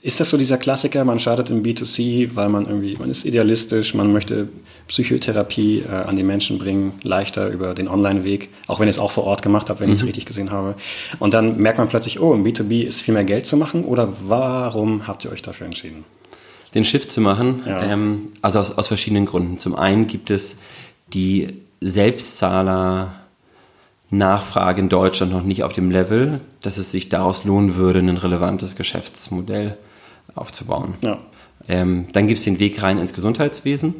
[0.00, 3.94] Ist das so dieser Klassiker, man startet im B2C, weil man irgendwie, man ist idealistisch,
[3.94, 4.48] man möchte
[4.86, 9.10] Psychotherapie äh, an die Menschen bringen, leichter über den Online-Weg, auch wenn ich es auch
[9.10, 9.94] vor Ort gemacht habe, wenn mhm.
[9.94, 10.76] ich es richtig gesehen habe.
[11.18, 14.12] Und dann merkt man plötzlich, oh, im B2B ist viel mehr Geld zu machen oder
[14.28, 16.04] warum habt ihr euch dafür entschieden?
[16.74, 17.82] Den Shift zu machen, ja.
[17.82, 19.58] ähm, also aus, aus verschiedenen Gründen.
[19.58, 20.58] Zum einen gibt es
[21.12, 21.48] die
[21.80, 23.14] Selbstzahler
[24.10, 28.16] Nachfrage in Deutschland noch nicht auf dem Level, dass es sich daraus lohnen würde, ein
[28.16, 29.76] relevantes Geschäftsmodell
[30.34, 30.94] aufzubauen.
[31.02, 31.18] Ja.
[31.68, 33.94] Ähm, dann gibt es den Weg rein ins Gesundheitswesen,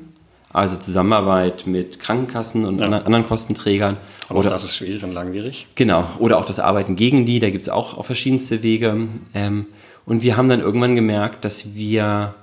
[0.50, 2.86] also Zusammenarbeit mit Krankenkassen und ja.
[2.86, 3.98] anderen Kostenträgern.
[4.28, 5.66] Aber oder, das ist schwierig und langwierig.
[5.74, 9.08] Genau, oder auch das Arbeiten gegen die, da gibt es auch auf verschiedenste Wege.
[9.34, 9.66] Ähm,
[10.06, 12.34] und wir haben dann irgendwann gemerkt, dass wir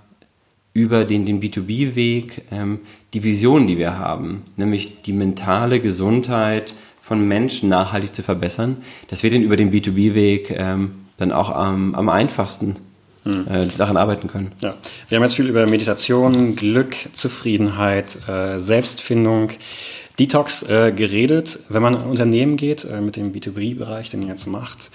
[0.74, 2.82] über den, den B2B-Weg ähm,
[3.14, 9.24] die Vision, die wir haben, nämlich die mentale Gesundheit von Menschen nachhaltig zu verbessern, dass
[9.24, 12.76] wir den über den B2B-Weg ähm, dann auch am, am einfachsten
[13.26, 13.48] hm.
[13.48, 14.54] äh, daran arbeiten können.
[14.62, 14.76] Ja.
[15.10, 19.50] Wir haben jetzt viel über Meditation, Glück, Zufriedenheit, äh, Selbstfindung,
[20.20, 21.60] Detox äh, geredet.
[21.68, 24.92] Wenn man in ein Unternehmen geht, äh, mit dem B2B-Bereich, den ihr jetzt macht,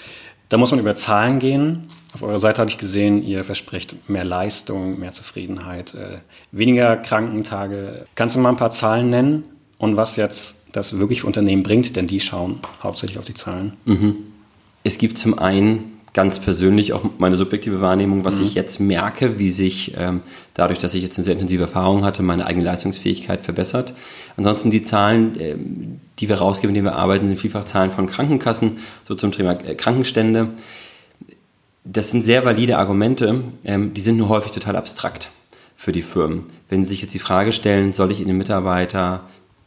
[0.49, 1.88] da muss man über Zahlen gehen.
[2.12, 6.19] Auf eurer Seite habe ich gesehen, ihr versprecht mehr Leistung, mehr Zufriedenheit, äh,
[6.51, 8.05] weniger Krankentage.
[8.16, 9.45] Kannst du mal ein paar Zahlen nennen
[9.79, 11.95] und was jetzt das wirklich Unternehmen bringt?
[11.95, 13.75] Denn die schauen hauptsächlich auf die Zahlen.
[13.85, 14.16] Mhm.
[14.83, 18.46] Es gibt zum einen ganz persönlich auch meine subjektive Wahrnehmung, was mhm.
[18.46, 20.23] ich jetzt merke, wie sich ähm,
[20.55, 23.94] dadurch, dass ich jetzt eine sehr intensive Erfahrung hatte, meine eigene Leistungsfähigkeit verbessert.
[24.37, 28.79] Ansonsten die Zahlen, ähm, die wir rausgeben, denen wir arbeiten, sind vielfach Zahlen von Krankenkassen,
[29.05, 30.49] so zum Thema äh, Krankenstände.
[31.85, 35.31] Das sind sehr valide Argumente, ähm, die sind nur häufig total abstrakt
[35.77, 36.46] für die Firmen.
[36.68, 39.23] Wenn Sie sich jetzt die Frage stellen, soll ich in den Mitarbeiter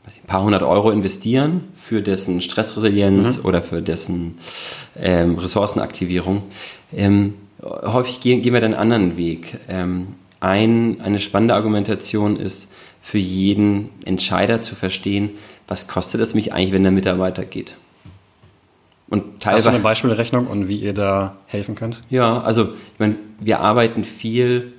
[0.06, 3.46] ein paar hundert Euro investieren für dessen Stressresilienz mhm.
[3.46, 4.38] oder für dessen
[4.98, 6.44] ähm, Ressourcenaktivierung.
[6.94, 9.60] Ähm, häufig gehen, gehen wir dann einen anderen Weg.
[9.70, 12.70] Ähm, ein, eine spannende Argumentation ist,
[13.02, 15.32] für jeden Entscheider zu verstehen,
[15.68, 17.76] was kostet es mich eigentlich, wenn der Mitarbeiter geht.
[19.10, 22.02] Und teilweise, Hast du eine Beispielrechnung und wie ihr da helfen könnt?
[22.10, 24.74] Ja, also ich meine, wir arbeiten viel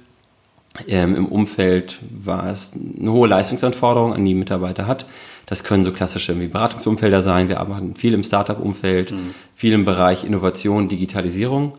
[0.89, 5.07] ähm, Im Umfeld war es eine hohe Leistungsanforderung an die Mitarbeiter hat.
[5.47, 7.49] Das können so klassische wie Beratungsumfelder sein.
[7.49, 9.35] Wir arbeiten viel im Startup-Umfeld, mhm.
[9.55, 11.75] viel im Bereich Innovation, Digitalisierung.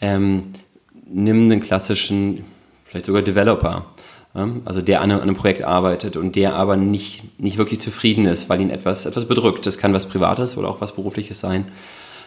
[0.00, 0.52] Ähm,
[1.08, 2.44] nimm den klassischen,
[2.84, 3.86] vielleicht sogar Developer,
[4.66, 8.26] also der an einem, an einem, Projekt arbeitet und der aber nicht, nicht wirklich zufrieden
[8.26, 9.64] ist, weil ihn etwas, etwas bedrückt.
[9.64, 11.68] Das kann was Privates oder auch was Berufliches sein.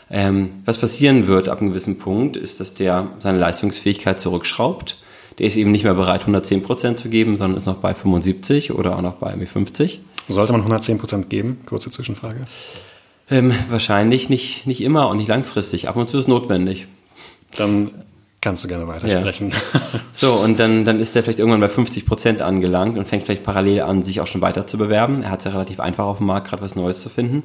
[0.10, 4.98] Ähm, was passieren wird ab einem gewissen Punkt, ist, dass der seine Leistungsfähigkeit zurückschraubt
[5.38, 8.72] der ist eben nicht mehr bereit, 110 Prozent zu geben, sondern ist noch bei 75
[8.72, 10.02] oder auch noch bei 50.
[10.28, 11.60] Sollte man 110 Prozent geben?
[11.66, 12.46] Kurze Zwischenfrage.
[13.32, 15.88] Ähm, wahrscheinlich nicht, nicht immer und nicht langfristig.
[15.88, 16.88] Ab und zu ist notwendig.
[17.56, 17.92] Dann
[18.42, 19.50] kannst du gerne weitersprechen.
[19.50, 19.82] Ja.
[20.14, 23.44] So, und dann, dann ist er vielleicht irgendwann bei 50 Prozent angelangt und fängt vielleicht
[23.44, 25.24] parallel an, sich auch schon weiter zu bewerben.
[25.24, 27.44] Er hat es ja relativ einfach auf dem Markt, gerade was Neues zu finden.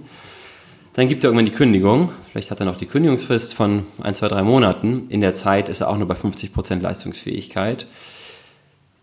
[0.94, 2.10] Dann gibt er irgendwann die Kündigung.
[2.30, 5.06] Vielleicht hat er noch die Kündigungsfrist von ein, zwei, drei Monaten.
[5.08, 7.86] In der Zeit ist er auch nur bei 50% Leistungsfähigkeit.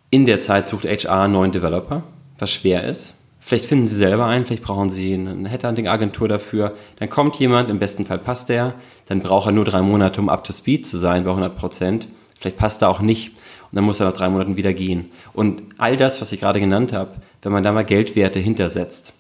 [0.10, 2.04] In der Zeit sucht HR einen neuen Developer,
[2.40, 3.16] was schwer ist.
[3.40, 6.76] Vielleicht finden Sie selber einen, vielleicht brauchen Sie eine Headhunting-Agentur dafür.
[6.98, 8.76] Dann kommt jemand, im besten Fall passt der.
[9.08, 12.08] Dann braucht er nur drei Monate, um up to speed zu sein bei 100%
[12.42, 13.30] Vielleicht passt er auch nicht.
[13.30, 15.12] Und dann muss er nach drei Monaten wieder gehen.
[15.32, 19.14] Und all das, was ich gerade genannt habe, wenn man da mal Geldwerte hintersetzt,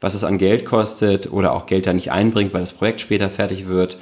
[0.00, 3.30] was es an Geld kostet oder auch Geld da nicht einbringt, weil das Projekt später
[3.30, 3.98] fertig wird,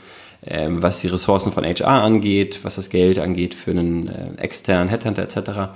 [0.47, 4.89] ähm, was die Ressourcen von HR angeht, was das Geld angeht für einen äh, externen
[4.89, 5.73] Headhunter etc.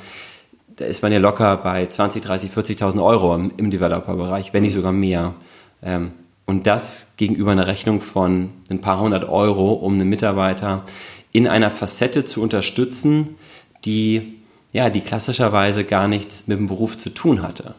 [0.77, 4.75] Da ist man ja locker bei 20, 30, 40.000 Euro im, im Developer-Bereich, wenn nicht
[4.75, 5.35] sogar mehr.
[5.83, 6.13] Ähm,
[6.47, 10.85] und das gegenüber einer Rechnung von ein paar hundert Euro, um einen Mitarbeiter
[11.33, 13.37] in einer Facette zu unterstützen,
[13.85, 14.39] die
[14.73, 17.75] ja, die klassischerweise gar nichts mit dem Beruf zu tun hatte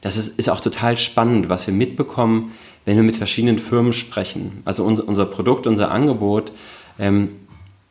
[0.00, 2.52] das ist, ist auch total spannend, was wir mitbekommen,
[2.84, 4.62] wenn wir mit verschiedenen Firmen sprechen.
[4.64, 6.52] Also unser, unser Produkt, unser Angebot,
[6.98, 7.30] ähm,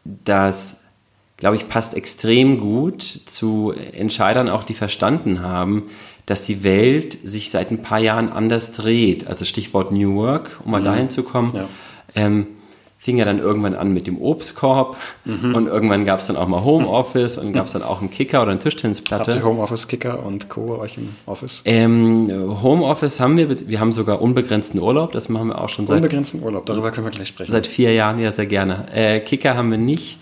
[0.04, 0.82] das,
[1.38, 5.84] glaube ich, passt extrem gut zu Entscheidern auch, die verstanden haben,
[6.26, 9.28] dass die Welt sich seit ein paar Jahren anders dreht.
[9.28, 10.86] Also Stichwort New Work, um mal mhm.
[10.86, 11.54] dahin zu kommen.
[11.56, 11.68] Ja.
[12.16, 12.48] Ähm,
[13.06, 15.54] fing ja dann irgendwann an mit dem Obstkorb mhm.
[15.54, 18.42] und irgendwann gab es dann auch mal Homeoffice und gab es dann auch einen Kicker
[18.42, 19.32] oder eine Tischtennisplatte.
[19.32, 20.80] Habt ihr Homeoffice, Kicker und Co.
[20.80, 21.62] euch im Office?
[21.66, 25.98] Ähm, Homeoffice haben wir, wir haben sogar unbegrenzten Urlaub, das machen wir auch schon seit...
[25.98, 27.52] Unbegrenzten Urlaub, darüber können wir gleich sprechen.
[27.52, 28.88] Seit vier Jahren, ja sehr gerne.
[28.92, 30.18] Äh, Kicker haben wir nicht.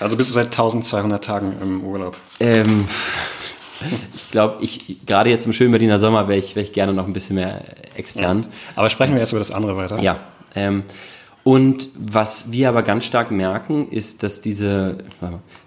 [0.00, 2.16] Also bist du seit 1200 Tagen im Urlaub?
[2.40, 2.86] Ähm,
[4.14, 7.06] ich glaube, ich gerade jetzt im schönen Berliner Sommer wäre ich, wär ich gerne noch
[7.06, 7.60] ein bisschen mehr
[7.94, 8.38] extern.
[8.38, 8.48] Ja.
[8.76, 10.00] Aber sprechen wir erst über das andere weiter.
[10.00, 10.16] Ja.
[10.54, 10.84] Ähm,
[11.44, 14.98] und was wir aber ganz stark merken, ist, dass diese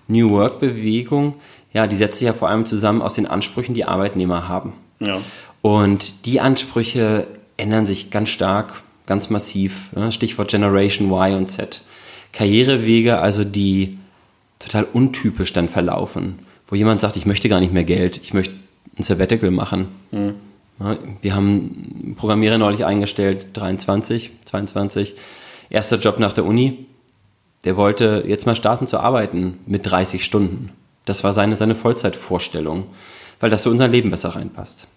[0.08, 1.36] New Work-Bewegung,
[1.74, 4.74] ja, die setzt sich ja vor allem zusammen aus den Ansprüchen, die Arbeitnehmer haben.
[5.00, 5.20] Ja.
[5.62, 9.90] Und die Ansprüche ändern sich ganz stark, ganz massiv.
[10.12, 11.82] Stichwort Generation Y und Z.
[12.32, 13.98] Karrierewege, also die
[14.60, 18.56] total untypisch dann verlaufen, wo jemand sagt, ich möchte gar nicht mehr Geld, ich möchte
[18.98, 19.90] ein Sabbatical machen.
[20.12, 20.36] Mhm.
[21.22, 25.16] Wir haben Programmierer neulich eingestellt, 23, 22,
[25.70, 26.86] erster Job nach der Uni.
[27.64, 30.72] Der wollte jetzt mal starten zu arbeiten mit 30 Stunden.
[31.06, 32.88] Das war seine, seine Vollzeitvorstellung,
[33.40, 34.88] weil das zu unser Leben besser reinpasst.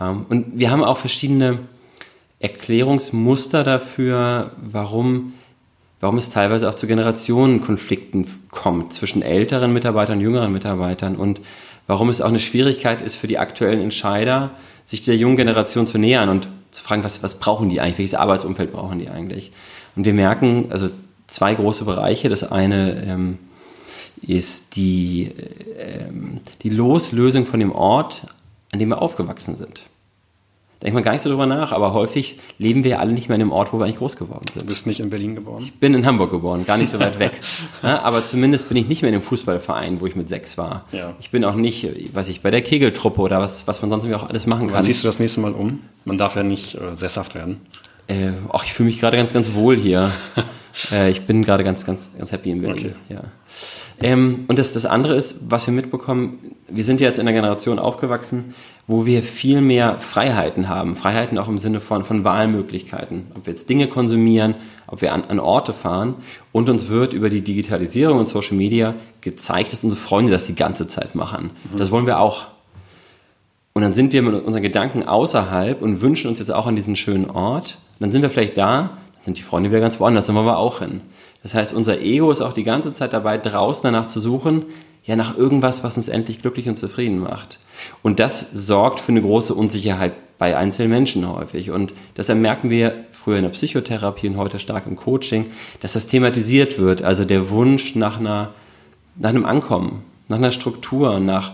[0.00, 1.60] und wir haben auch verschiedene
[2.40, 5.34] Erklärungsmuster dafür, warum
[6.04, 11.40] warum es teilweise auch zu Generationenkonflikten kommt zwischen älteren Mitarbeitern und jüngeren Mitarbeitern und
[11.86, 14.50] warum es auch eine Schwierigkeit ist für die aktuellen Entscheider,
[14.84, 18.16] sich der jungen Generation zu nähern und zu fragen, was, was brauchen die eigentlich, welches
[18.16, 19.52] Arbeitsumfeld brauchen die eigentlich.
[19.96, 20.90] Und wir merken, also
[21.26, 22.28] zwei große Bereiche.
[22.28, 23.38] Das eine ähm,
[24.22, 25.32] ist die,
[25.78, 28.22] ähm, die Loslösung von dem Ort,
[28.72, 29.84] an dem wir aufgewachsen sind
[30.84, 33.40] denkt man gar nicht so drüber nach, aber häufig leben wir alle nicht mehr in
[33.40, 34.64] dem Ort, wo wir eigentlich groß geworden sind.
[34.64, 35.62] Du bist nicht in Berlin geboren?
[35.62, 37.40] Ich bin in Hamburg geboren, gar nicht so weit weg.
[37.82, 40.84] Ja, aber zumindest bin ich nicht mehr in dem Fußballverein, wo ich mit sechs war.
[40.92, 41.14] Ja.
[41.20, 44.28] Ich bin auch nicht, weiß ich, bei der Kegeltruppe oder was, was man sonst auch
[44.28, 44.76] alles machen kann.
[44.76, 45.80] Wann siehst du das nächste Mal um?
[46.04, 47.60] Man darf ja nicht äh, sesshaft werden.
[48.06, 50.12] Äh, ach, ich fühle mich gerade ganz, ganz wohl hier.
[50.92, 52.94] äh, ich bin gerade ganz, ganz, ganz happy in Berlin.
[53.06, 53.14] Okay.
[53.14, 53.22] Ja.
[54.00, 57.34] Ähm, und das, das andere ist, was wir mitbekommen, wir sind ja jetzt in einer
[57.34, 58.54] Generation aufgewachsen,
[58.86, 60.96] wo wir viel mehr Freiheiten haben.
[60.96, 63.28] Freiheiten auch im Sinne von, von Wahlmöglichkeiten.
[63.34, 66.16] Ob wir jetzt Dinge konsumieren, ob wir an, an Orte fahren.
[66.52, 70.54] Und uns wird über die Digitalisierung und Social Media gezeigt, dass unsere Freunde das die
[70.54, 71.52] ganze Zeit machen.
[71.72, 71.76] Mhm.
[71.76, 72.48] Das wollen wir auch.
[73.72, 76.94] Und dann sind wir mit unseren Gedanken außerhalb und wünschen uns jetzt auch an diesen
[76.94, 77.78] schönen Ort.
[78.00, 80.58] Dann sind wir vielleicht da, dann sind die Freunde wieder ganz woanders, dann wollen wir
[80.58, 81.00] auch hin.
[81.42, 84.64] Das heißt, unser Ego ist auch die ganze Zeit dabei, draußen danach zu suchen,
[85.04, 87.58] ja, nach irgendwas, was uns endlich glücklich und zufrieden macht.
[88.02, 91.70] Und das sorgt für eine große Unsicherheit bei einzelnen Menschen häufig.
[91.70, 95.46] Und deshalb merken wir früher in der Psychotherapie und heute stark im Coaching,
[95.80, 97.02] dass das thematisiert wird.
[97.02, 98.50] Also der Wunsch nach einer,
[99.16, 101.52] nach einem Ankommen, nach einer Struktur, nach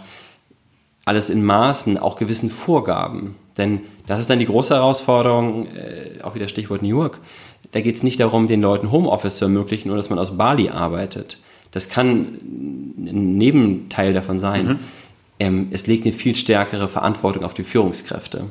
[1.05, 3.35] alles in Maßen, auch gewissen Vorgaben.
[3.59, 7.21] Denn das ist dann die große Herausforderung, äh, auch wieder Stichwort New York
[7.73, 10.71] da geht es nicht darum, den Leuten Homeoffice zu ermöglichen oder dass man aus Bali
[10.71, 11.39] arbeitet.
[11.71, 12.39] Das kann
[12.99, 14.67] ein Nebenteil davon sein.
[14.67, 14.79] Mhm.
[15.39, 18.47] Ähm, es legt eine viel stärkere Verantwortung auf die Führungskräfte.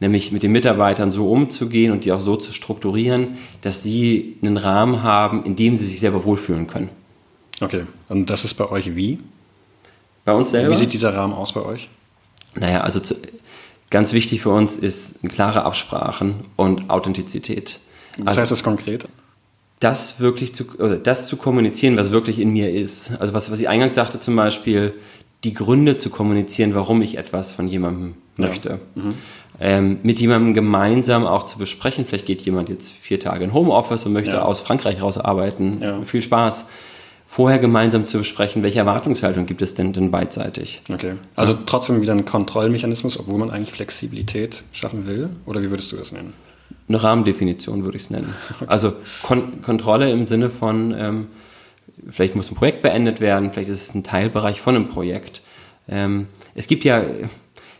[0.00, 4.56] Nämlich mit den Mitarbeitern so umzugehen und die auch so zu strukturieren, dass sie einen
[4.56, 6.90] Rahmen haben, in dem sie sich selber wohlfühlen können.
[7.60, 9.18] Okay, und das ist bei euch wie?
[10.24, 10.72] Bei uns selber?
[10.72, 11.88] Wie sieht dieser Rahmen aus bei euch?
[12.56, 13.16] Naja, also zu,
[13.94, 17.78] ganz wichtig für uns ist klare Absprachen und Authentizität.
[18.16, 19.06] Was also, heißt das konkret?
[19.78, 23.12] Das wirklich zu, oder das zu kommunizieren, was wirklich in mir ist.
[23.20, 24.94] Also was, was ich eingangs sagte zum Beispiel,
[25.44, 28.80] die Gründe zu kommunizieren, warum ich etwas von jemandem möchte.
[28.96, 29.02] Ja.
[29.02, 29.14] Mhm.
[29.60, 32.04] Ähm, mit jemandem gemeinsam auch zu besprechen.
[32.04, 34.42] Vielleicht geht jemand jetzt vier Tage in Homeoffice und möchte ja.
[34.42, 35.78] aus Frankreich raus arbeiten.
[35.80, 36.02] Ja.
[36.02, 36.66] Viel Spaß.
[37.34, 40.82] Vorher gemeinsam zu besprechen, welche Erwartungshaltung gibt es denn, denn beidseitig.
[40.92, 41.14] Okay.
[41.34, 45.30] Also trotzdem wieder ein Kontrollmechanismus, obwohl man eigentlich Flexibilität schaffen will?
[45.44, 46.32] Oder wie würdest du das nennen?
[46.88, 48.34] eine Rahmendefinition, würde ich es nennen.
[48.50, 48.66] Okay.
[48.68, 48.92] Also
[49.24, 51.26] Kon Kontrolle im Sinne von, ähm,
[52.08, 55.42] vielleicht muss ein Projekt beendet werden, vielleicht ist es ein Teilbereich von einem Projekt.
[55.88, 57.02] Ähm, es gibt ja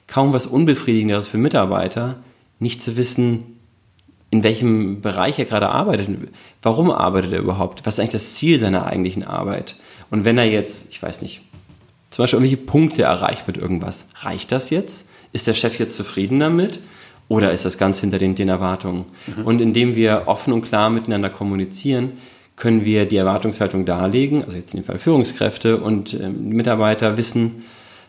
[0.08, 2.16] kaum was Unbefriedigenderes für Mitarbeiter,
[2.58, 3.53] nicht zu wissen,
[4.34, 6.08] in welchem Bereich er gerade arbeitet.
[6.60, 7.86] Warum arbeitet er überhaupt?
[7.86, 9.76] Was ist eigentlich das Ziel seiner eigentlichen Arbeit?
[10.10, 11.42] Und wenn er jetzt, ich weiß nicht,
[12.10, 15.06] zum Beispiel irgendwelche Punkte erreicht mit irgendwas, reicht das jetzt?
[15.32, 16.80] Ist der Chef jetzt zufrieden damit?
[17.28, 19.04] Oder ist das ganz hinter den, den Erwartungen?
[19.28, 19.44] Mhm.
[19.44, 22.14] Und indem wir offen und klar miteinander kommunizieren,
[22.56, 27.64] können wir die Erwartungshaltung darlegen, also jetzt in dem Fall Führungskräfte und ähm, Mitarbeiter wissen,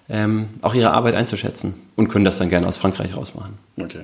[0.09, 3.53] ähm, auch ihre Arbeit einzuschätzen und können das dann gerne aus Frankreich rausmachen.
[3.77, 4.01] Okay.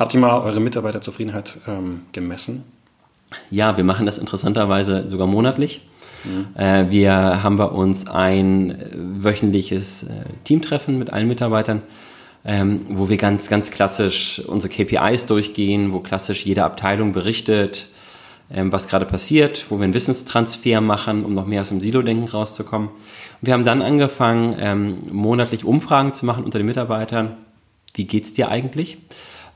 [0.00, 2.64] Habt ihr mal eure Mitarbeiterzufriedenheit ähm, gemessen?
[3.50, 5.86] Ja, wir machen das interessanterweise sogar monatlich.
[6.24, 6.48] Mhm.
[6.56, 11.82] Äh, wir haben bei uns ein äh, wöchentliches äh, Teamtreffen mit allen Mitarbeitern
[12.44, 17.88] ähm, wo wir ganz, ganz klassisch unsere KPIs durchgehen, wo klassisch jede Abteilung berichtet,
[18.50, 22.28] ähm, was gerade passiert, wo wir einen Wissenstransfer machen, um noch mehr aus dem Silo-Denken
[22.28, 22.88] rauszukommen.
[22.88, 22.96] Und
[23.42, 27.36] wir haben dann angefangen, ähm, monatlich Umfragen zu machen unter den Mitarbeitern.
[27.94, 28.98] Wie geht's dir eigentlich?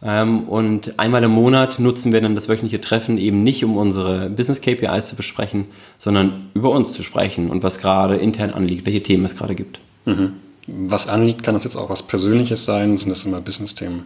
[0.05, 4.29] Ähm, und einmal im Monat nutzen wir dann das wöchentliche Treffen eben nicht, um unsere
[4.29, 9.03] Business KPIs zu besprechen, sondern über uns zu sprechen und was gerade intern anliegt, welche
[9.03, 9.81] Themen es gerade gibt.
[10.05, 10.35] Mhm.
[10.67, 12.97] Was anliegt, kann das jetzt auch was Persönliches sein?
[12.97, 14.05] Sind das immer Business-Themen?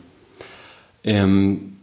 [1.03, 1.77] Ähm,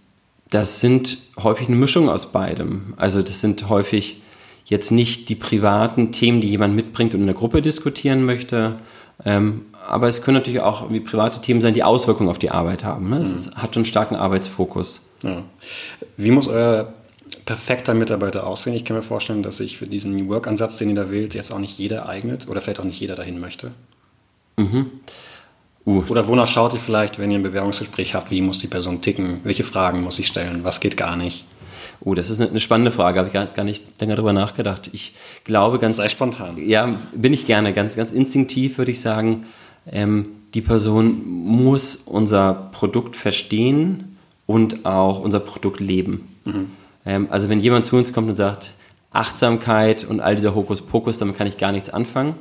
[0.49, 2.93] das sind häufig eine Mischung aus beidem.
[2.97, 4.21] Also das sind häufig
[4.65, 8.77] jetzt nicht die privaten Themen, die jemand mitbringt und in der Gruppe diskutieren möchte,
[9.23, 12.83] ähm, aber es können natürlich auch wie private Themen sein, die Auswirkungen auf die Arbeit
[12.83, 13.09] haben.
[13.09, 13.19] Ne?
[13.19, 13.35] Es mhm.
[13.35, 15.01] ist, hat einen starken Arbeitsfokus.
[15.23, 15.43] Ja.
[16.17, 16.93] Wie muss euer
[17.45, 18.73] perfekter Mitarbeiter aussehen?
[18.73, 21.53] Ich kann mir vorstellen, dass sich für diesen New Work-Ansatz, den ihr da wählt, jetzt
[21.53, 23.71] auch nicht jeder eignet oder vielleicht auch nicht jeder dahin möchte.
[24.57, 24.91] Mhm.
[25.85, 26.03] Uh.
[26.09, 29.41] Oder wonach schaut ihr vielleicht, wenn ihr ein Bewerbungsgespräch habt, wie muss die Person ticken?
[29.43, 30.63] Welche Fragen muss sie stellen?
[30.63, 31.45] Was geht gar nicht?
[32.01, 34.89] Oh, das ist eine spannende Frage, habe ich gar, gar nicht länger drüber nachgedacht.
[34.93, 35.97] Ich glaube ganz.
[35.97, 36.57] Sei spontan.
[36.57, 37.73] Ja, bin ich gerne.
[37.73, 39.45] Ganz, ganz instinktiv würde ich sagen,
[39.91, 46.27] ähm, die Person muss unser Produkt verstehen und auch unser Produkt leben.
[46.45, 46.71] Mhm.
[47.05, 48.71] Ähm, also wenn jemand zu uns kommt und sagt,
[49.11, 52.35] Achtsamkeit und all dieser Hokuspokus, damit kann ich gar nichts anfangen,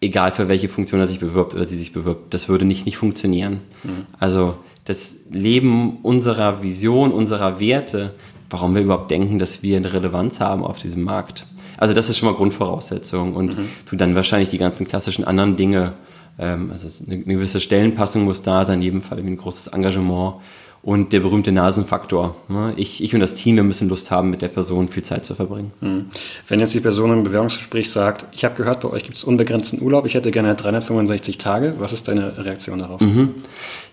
[0.00, 2.96] egal für welche Funktion er sich bewirbt oder sie sich bewirbt, das würde nicht, nicht
[2.96, 3.60] funktionieren.
[3.84, 4.06] Mhm.
[4.18, 8.14] Also das Leben unserer Vision, unserer Werte,
[8.50, 11.46] warum wir überhaupt denken, dass wir eine Relevanz haben auf diesem Markt.
[11.76, 13.68] Also das ist schon mal Grundvoraussetzung und mhm.
[13.88, 15.92] du dann wahrscheinlich die ganzen klassischen anderen Dinge,
[16.38, 20.36] ähm, also eine, eine, gewisse Stellenpassung muss da sein, in jedem Fall ein großes Engagement
[20.82, 22.36] und der berühmte Nasenfaktor.
[22.48, 22.72] Ne?
[22.76, 25.34] Ich, ich und das Team, wir müssen Lust haben, mit der Person viel Zeit zu
[25.34, 25.72] verbringen.
[25.80, 26.06] Mhm.
[26.46, 29.82] Wenn jetzt die Person im Bewerbungsgespräch sagt, ich habe gehört, bei euch gibt es unbegrenzten
[29.82, 33.00] Urlaub, ich hätte gerne 365 Tage, was ist deine Reaktion darauf?
[33.00, 33.34] Mhm.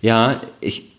[0.01, 0.91] Ja, ich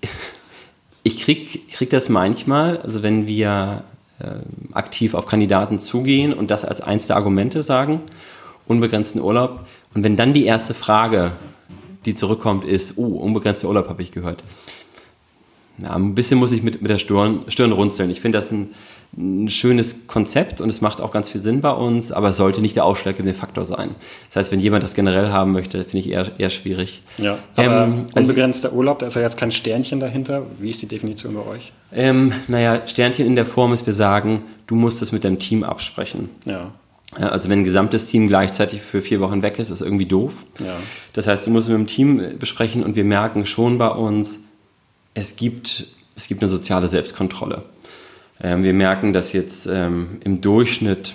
[1.07, 3.85] ich krieg, krieg das manchmal, also wenn wir
[4.19, 4.27] äh,
[4.73, 8.01] aktiv auf Kandidaten zugehen und das als eins der Argumente sagen,
[8.67, 9.67] unbegrenzten Urlaub.
[9.95, 11.33] Und wenn dann die erste Frage,
[12.05, 14.43] die zurückkommt, ist, oh, unbegrenzter Urlaub habe ich gehört.
[15.79, 18.11] Ja, ein bisschen muss ich mit, mit der Stirn, Stirn runzeln.
[18.11, 18.71] Ich finde das ein,
[19.17, 22.63] ein schönes Konzept und es macht auch ganz viel Sinn bei uns, aber es sollte
[22.63, 23.95] nicht der ausschlaggebende Faktor sein.
[24.29, 27.03] Das heißt, wenn jemand das generell haben möchte, finde ich eher, eher schwierig.
[27.19, 30.47] Ja, aber ähm, also unbegrenzter Urlaub, da ist ja jetzt kein Sternchen dahinter.
[30.59, 31.73] Wie ist die Definition bei euch?
[31.93, 35.63] Ähm, naja, Sternchen in der Form ist, wir sagen, du musst es mit deinem Team
[35.63, 36.31] absprechen.
[36.47, 36.73] Ja.
[37.13, 40.43] Also wenn ein gesamtes Team gleichzeitig für vier Wochen weg ist, ist irgendwie doof.
[40.59, 40.77] Ja.
[41.13, 44.41] Das heißt, du musst mit dem Team besprechen und wir merken schon bei uns,
[45.15, 47.63] es gibt, es gibt eine soziale Selbstkontrolle.
[48.43, 51.15] Ähm, wir merken, dass jetzt ähm, im Durchschnitt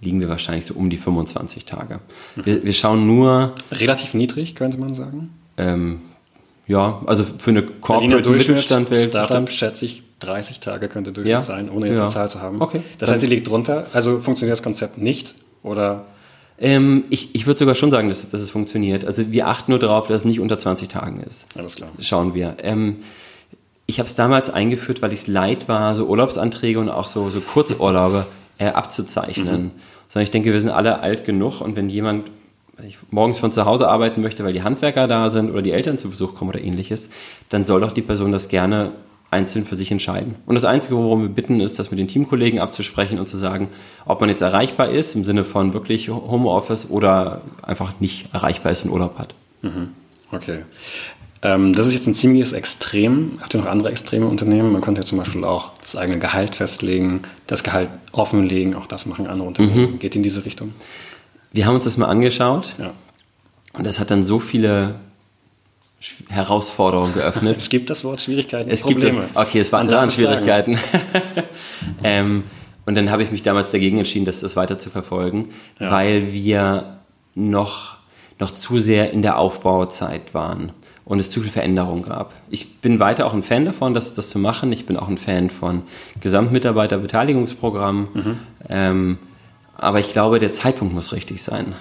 [0.00, 2.00] liegen wir wahrscheinlich so um die 25 Tage.
[2.36, 3.54] Wir, wir schauen nur.
[3.72, 5.30] Relativ niedrig, könnte man sagen.
[5.56, 6.00] Ähm,
[6.66, 11.40] ja, also für eine Corporate Mittelstand Startup schätze ich 30 Tage könnte Durchschnitt ja?
[11.40, 12.04] sein, ohne jetzt ja.
[12.04, 12.60] eine Zahl zu haben.
[12.60, 12.82] Okay.
[12.98, 13.86] Das heißt, sie liegt drunter.
[13.92, 16.06] Also funktioniert das Konzept nicht oder?
[16.58, 19.04] Ähm, ich ich würde sogar schon sagen, dass, dass es funktioniert.
[19.04, 21.46] Also wir achten nur darauf, dass es nicht unter 20 Tagen ist.
[21.56, 21.90] Alles klar.
[22.00, 22.56] Schauen wir.
[22.62, 22.96] Ähm,
[23.86, 27.30] ich habe es damals eingeführt, weil ich es leid war, so Urlaubsanträge und auch so,
[27.30, 28.26] so Kurzurlaube
[28.58, 29.62] äh, abzuzeichnen.
[29.62, 29.70] Mhm.
[30.08, 32.30] Sondern ich denke, wir sind alle alt genug und wenn jemand
[32.86, 35.98] ich, morgens von zu Hause arbeiten möchte, weil die Handwerker da sind oder die Eltern
[35.98, 37.10] zu Besuch kommen oder ähnliches,
[37.50, 38.92] dann soll doch die Person das gerne
[39.30, 40.34] einzeln für sich entscheiden.
[40.46, 43.68] Und das Einzige, worum wir bitten, ist, das mit den Teamkollegen abzusprechen und zu sagen,
[44.04, 48.84] ob man jetzt erreichbar ist, im Sinne von wirklich Homeoffice oder einfach nicht erreichbar ist
[48.84, 49.34] und Urlaub hat.
[49.62, 49.90] Mhm.
[50.32, 50.60] Okay.
[51.42, 53.38] Ähm, das ist jetzt ein ziemliches Extrem.
[53.40, 54.72] Habt ihr noch andere extreme Unternehmen?
[54.72, 59.06] Man könnte ja zum Beispiel auch das eigene Gehalt festlegen, das Gehalt offenlegen, auch das
[59.06, 59.92] machen andere Unternehmen.
[59.92, 59.98] Mhm.
[60.00, 60.74] Geht in diese Richtung?
[61.52, 62.74] Wir haben uns das mal angeschaut.
[62.78, 62.92] Ja.
[63.72, 64.96] Und das hat dann so viele
[66.28, 67.58] Herausforderungen geöffnet.
[67.58, 68.70] es gibt das Wort Schwierigkeiten.
[68.70, 69.22] Es Probleme.
[69.22, 70.78] gibt okay, es waren daran Schwierigkeiten.
[72.02, 72.44] ähm,
[72.86, 75.90] und dann habe ich mich damals dagegen entschieden, das, das weiter zu verfolgen, ja.
[75.90, 77.00] weil wir
[77.34, 77.98] noch,
[78.38, 80.72] noch zu sehr in der Aufbauzeit waren
[81.04, 82.32] und es zu viel Veränderung gab.
[82.48, 84.72] Ich bin weiter auch ein Fan davon, das, das zu machen.
[84.72, 85.82] Ich bin auch ein Fan von
[86.20, 88.08] Gesamtmitarbeiterbeteiligungsprogrammen.
[88.14, 88.38] Mhm.
[88.68, 89.18] Ähm,
[89.76, 91.74] aber ich glaube, der Zeitpunkt muss richtig sein.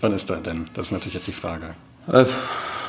[0.00, 0.66] Wann ist er denn?
[0.74, 1.74] Das ist natürlich jetzt die Frage.
[2.12, 2.26] Äh,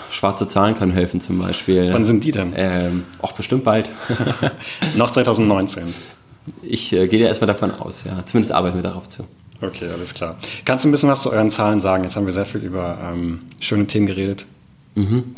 [0.10, 1.91] schwarze Zahlen können helfen zum Beispiel.
[1.91, 2.53] Wann sind die denn?
[2.55, 3.89] Ähm, auch bestimmt bald.
[4.95, 5.93] Noch 2019.
[6.62, 8.26] Ich äh, gehe ja erstmal davon aus, ja.
[8.26, 9.24] Zumindest arbeiten wir darauf zu.
[9.62, 10.38] Okay, alles klar.
[10.66, 12.03] Kannst du ein bisschen was zu euren Zahlen sagen?
[12.03, 14.45] Jetzt haben wir sehr viel über ähm, schöne Themen geredet.
[14.95, 15.36] Mhm.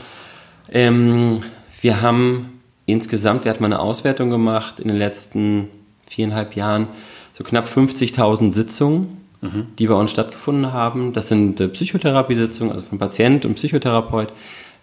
[0.72, 1.41] Ähm,
[1.82, 5.70] wir haben insgesamt, wir hatten mal eine Auswertung gemacht in den letzten
[6.07, 6.88] viereinhalb Jahren,
[7.34, 9.67] so knapp 50.000 Sitzungen, mhm.
[9.77, 11.13] die bei uns stattgefunden haben.
[11.13, 14.33] Das sind äh, Psychotherapiesitzungen, also von Patient und Psychotherapeut,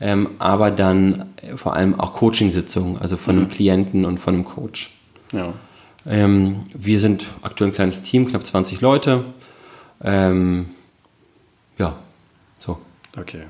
[0.01, 3.43] ähm, aber dann äh, vor allem auch Coaching-Sitzungen, also von mhm.
[3.43, 4.91] einem Klienten und von einem Coach.
[5.33, 5.53] Ja.
[6.07, 9.25] Ähm, wir sind aktuell ein kleines Team, knapp 20 Leute.
[10.03, 10.67] Ähm,
[11.79, 11.97] ja,
[12.59, 12.79] so.
[13.19, 13.43] Okay.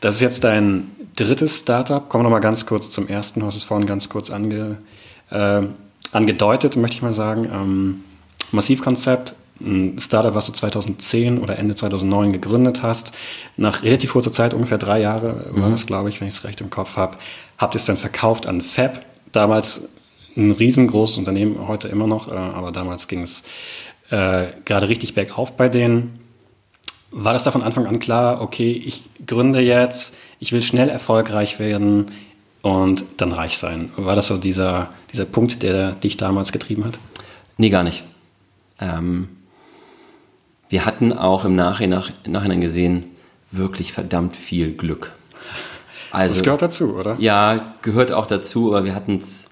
[0.00, 2.08] Das ist jetzt dein drittes Startup.
[2.08, 3.40] Kommen wir nochmal ganz kurz zum ersten.
[3.40, 4.78] Du hast es vorhin ganz kurz ange,
[5.30, 5.62] äh,
[6.12, 7.48] angedeutet, möchte ich mal sagen.
[7.52, 8.04] Ähm,
[8.52, 13.12] Massivkonzept, ein Startup, was du 2010 oder Ende 2009 gegründet hast.
[13.56, 15.62] Nach relativ kurzer Zeit, ungefähr drei Jahre mhm.
[15.62, 17.18] war das, glaube ich, wenn ich es recht im Kopf habe,
[17.58, 19.04] habt ihr es dann verkauft an Fab.
[19.32, 19.88] Damals
[20.36, 23.42] ein riesengroßes Unternehmen, heute immer noch, äh, aber damals ging es
[24.10, 26.20] äh, gerade richtig bergauf bei denen.
[27.10, 31.58] War das da von Anfang an klar, okay, ich gründe jetzt, ich will schnell erfolgreich
[31.58, 32.10] werden
[32.62, 33.90] und dann reich sein?
[33.96, 36.98] War das so dieser, dieser Punkt, der dich damals getrieben hat?
[37.56, 38.04] Nee, gar nicht.
[38.80, 39.28] Ähm,
[40.68, 43.04] wir hatten auch im Nachhinein, Nachhinein gesehen
[43.50, 45.12] wirklich verdammt viel Glück.
[46.10, 47.16] Also, das gehört dazu, oder?
[47.18, 49.48] Ja, gehört auch dazu, aber wir hatten es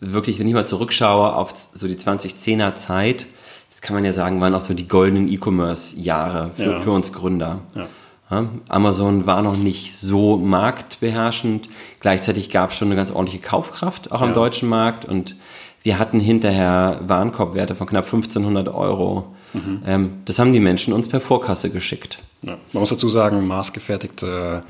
[0.00, 3.26] wirklich, wenn ich mal zurückschaue auf so die 2010er Zeit,
[3.70, 6.80] das kann man ja sagen, waren auch so die goldenen E-Commerce-Jahre für, ja.
[6.80, 7.60] für, uns Gründer.
[7.76, 7.86] Ja.
[8.30, 11.68] Ja, Amazon war noch nicht so marktbeherrschend.
[12.00, 15.34] Gleichzeitig gab es schon eine ganz ordentliche Kaufkraft auch am deutschen Markt und
[15.82, 19.34] wir hatten hinterher Warenkorbwerte von knapp 1500 Euro.
[19.52, 19.82] Mhm.
[19.86, 22.18] Ähm, das haben die Menschen uns per Vorkasse geschickt.
[22.42, 24.62] Man muss dazu sagen, maßgefertigte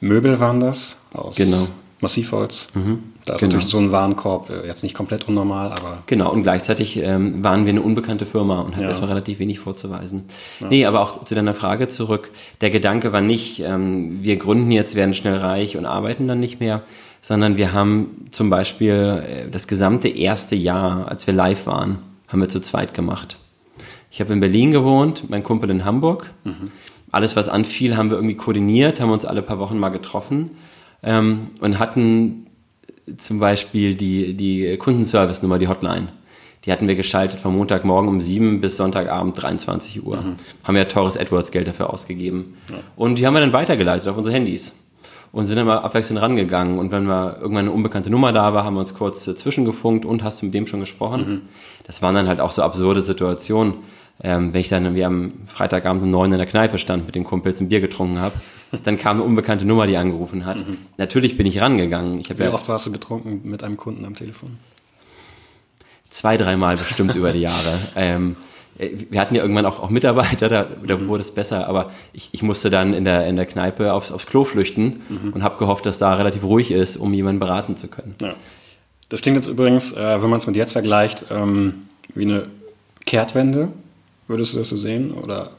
[0.00, 1.68] Möbel waren das aus genau.
[2.00, 2.68] Massivholz.
[2.74, 3.04] Mhm.
[3.24, 3.52] Da ist genau.
[3.52, 6.02] natürlich so ein Warenkorb äh, jetzt nicht komplett unnormal, aber.
[6.06, 8.88] Genau, und gleichzeitig ähm, waren wir eine unbekannte Firma und hatten ja.
[8.88, 10.24] erstmal relativ wenig vorzuweisen.
[10.60, 10.66] Ja.
[10.68, 12.30] Nee, aber auch zu deiner Frage zurück.
[12.60, 16.58] Der Gedanke war nicht, ähm, wir gründen jetzt, werden schnell reich und arbeiten dann nicht
[16.58, 16.82] mehr,
[17.20, 22.40] sondern wir haben zum Beispiel äh, das gesamte erste Jahr, als wir live waren, haben
[22.40, 23.36] wir zu zweit gemacht.
[24.12, 26.30] Ich habe in Berlin gewohnt, mein Kumpel in Hamburg.
[26.44, 26.70] Mhm.
[27.10, 30.50] Alles, was anfiel, haben wir irgendwie koordiniert, haben uns alle paar Wochen mal getroffen
[31.02, 32.46] ähm, und hatten
[33.16, 36.08] zum Beispiel die, die Kundenservice-Nummer, die Hotline.
[36.66, 40.20] Die hatten wir geschaltet von Montagmorgen um 7 bis Sonntagabend 23 Uhr.
[40.20, 40.34] Mhm.
[40.62, 42.58] Haben ja teures AdWords-Geld dafür ausgegeben.
[42.70, 42.76] Ja.
[42.96, 44.74] Und die haben wir dann weitergeleitet auf unsere Handys.
[45.32, 46.78] Und sind immer abwechselnd rangegangen.
[46.78, 50.22] Und wenn wir irgendwann eine unbekannte Nummer da war, haben wir uns kurz zwischengefunkt und
[50.22, 51.26] hast du mit dem schon gesprochen.
[51.26, 51.40] Mhm.
[51.86, 53.76] Das waren dann halt auch so absurde Situationen
[54.22, 57.24] ähm, wenn ich dann wie am Freitagabend um neun in der Kneipe stand mit den
[57.24, 58.34] Kumpels ein Bier getrunken habe,
[58.84, 60.58] dann kam eine unbekannte Nummer, die angerufen hat.
[60.58, 60.78] Mhm.
[60.96, 62.18] Natürlich bin ich rangegangen.
[62.20, 64.58] Ich wie ja oft warst du betrunken mit einem Kunden am Telefon?
[66.08, 67.78] Zwei, dreimal bestimmt über die Jahre.
[67.96, 68.36] Ähm,
[68.78, 71.08] wir hatten ja irgendwann auch, auch Mitarbeiter, da, da mhm.
[71.08, 74.26] wurde es besser, aber ich, ich musste dann in der, in der Kneipe aufs, aufs
[74.26, 75.32] Klo flüchten mhm.
[75.34, 78.14] und habe gehofft, dass da relativ ruhig ist, um jemanden beraten zu können.
[78.22, 78.34] Ja.
[79.10, 81.82] Das klingt jetzt übrigens, äh, wenn man es mit jetzt vergleicht, ähm,
[82.14, 82.46] wie eine
[83.04, 83.68] Kehrtwende.
[84.32, 85.12] Würdest du das so sehen?
[85.12, 85.50] Oder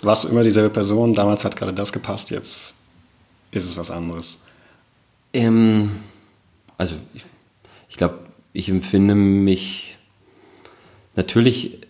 [0.00, 1.12] warst du immer dieselbe Person?
[1.12, 2.72] Damals hat gerade das gepasst, jetzt
[3.50, 4.38] ist es was anderes.
[5.32, 5.90] Ähm,
[6.78, 7.24] also ich,
[7.88, 8.20] ich glaube,
[8.52, 9.98] ich empfinde mich
[11.16, 11.80] natürlich,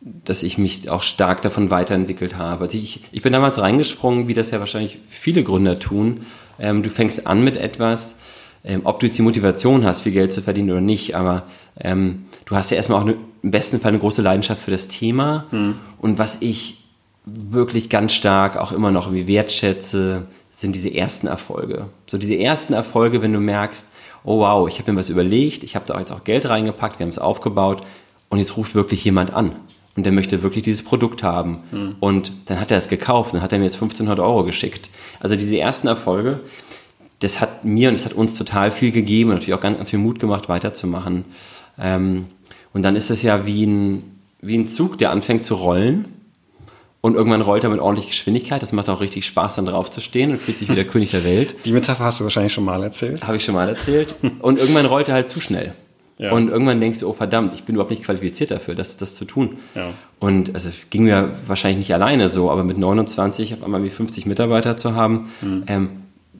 [0.00, 2.66] dass ich mich auch stark davon weiterentwickelt habe.
[2.66, 6.24] Also ich, ich bin damals reingesprungen, wie das ja wahrscheinlich viele Gründer tun.
[6.60, 8.14] Ähm, du fängst an mit etwas,
[8.62, 11.48] ähm, ob du jetzt die Motivation hast, viel Geld zu verdienen oder nicht, aber
[11.80, 14.88] ähm, du hast ja erstmal auch eine, im besten Fall eine große Leidenschaft für das
[14.88, 15.46] Thema.
[15.50, 15.76] Mhm.
[15.98, 16.78] Und was ich
[17.24, 21.86] wirklich ganz stark auch immer noch wie wertschätze, sind diese ersten Erfolge.
[22.06, 23.88] So diese ersten Erfolge, wenn du merkst,
[24.24, 27.04] oh wow, ich habe mir was überlegt, ich habe da jetzt auch Geld reingepackt, wir
[27.04, 27.82] haben es aufgebaut
[28.28, 29.56] und jetzt ruft wirklich jemand an
[29.96, 31.60] und der möchte wirklich dieses Produkt haben.
[31.70, 31.96] Mhm.
[32.00, 34.90] Und dann hat er es gekauft, dann hat er mir jetzt 1500 Euro geschickt.
[35.20, 36.40] Also diese ersten Erfolge,
[37.20, 39.90] das hat mir und das hat uns total viel gegeben und natürlich auch ganz, ganz
[39.90, 41.24] viel Mut gemacht, weiterzumachen.
[41.78, 42.26] Ähm,
[42.72, 46.06] und dann ist es ja wie ein, wie ein Zug, der anfängt zu rollen.
[47.00, 48.62] Und irgendwann rollt er mit ordentlicher Geschwindigkeit.
[48.62, 51.10] Das macht auch richtig Spaß, dann drauf zu stehen und fühlt sich wie der König
[51.10, 51.54] der Welt.
[51.64, 53.26] Die Metapher hast du wahrscheinlich schon mal erzählt.
[53.26, 54.16] Habe ich schon mal erzählt.
[54.40, 55.74] Und irgendwann rollt er halt zu schnell.
[56.16, 56.32] Ja.
[56.32, 59.24] Und irgendwann denkst du, oh verdammt, ich bin überhaupt nicht qualifiziert dafür, das, das zu
[59.24, 59.58] tun.
[59.74, 59.92] Ja.
[60.20, 64.24] Und also ging mir wahrscheinlich nicht alleine so, aber mit 29 auf einmal wie 50
[64.26, 65.64] Mitarbeiter zu haben, mhm.
[65.66, 65.88] ähm,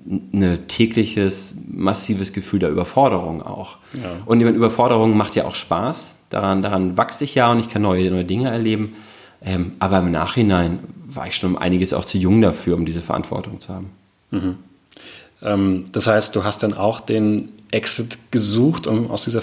[0.06, 3.78] ein tägliches, massives Gefühl der Überforderung auch.
[3.94, 4.16] Ja.
[4.26, 6.16] Und die Überforderung macht ja auch Spaß.
[6.28, 8.94] Daran, daran wachse ich ja und ich kann neue, neue Dinge erleben.
[9.42, 13.00] Ähm, aber im Nachhinein war ich schon um einiges auch zu jung dafür, um diese
[13.00, 13.90] Verantwortung zu haben.
[14.30, 14.56] Mhm.
[15.42, 19.42] Ähm, das heißt, du hast dann auch den Exit gesucht, um aus dieser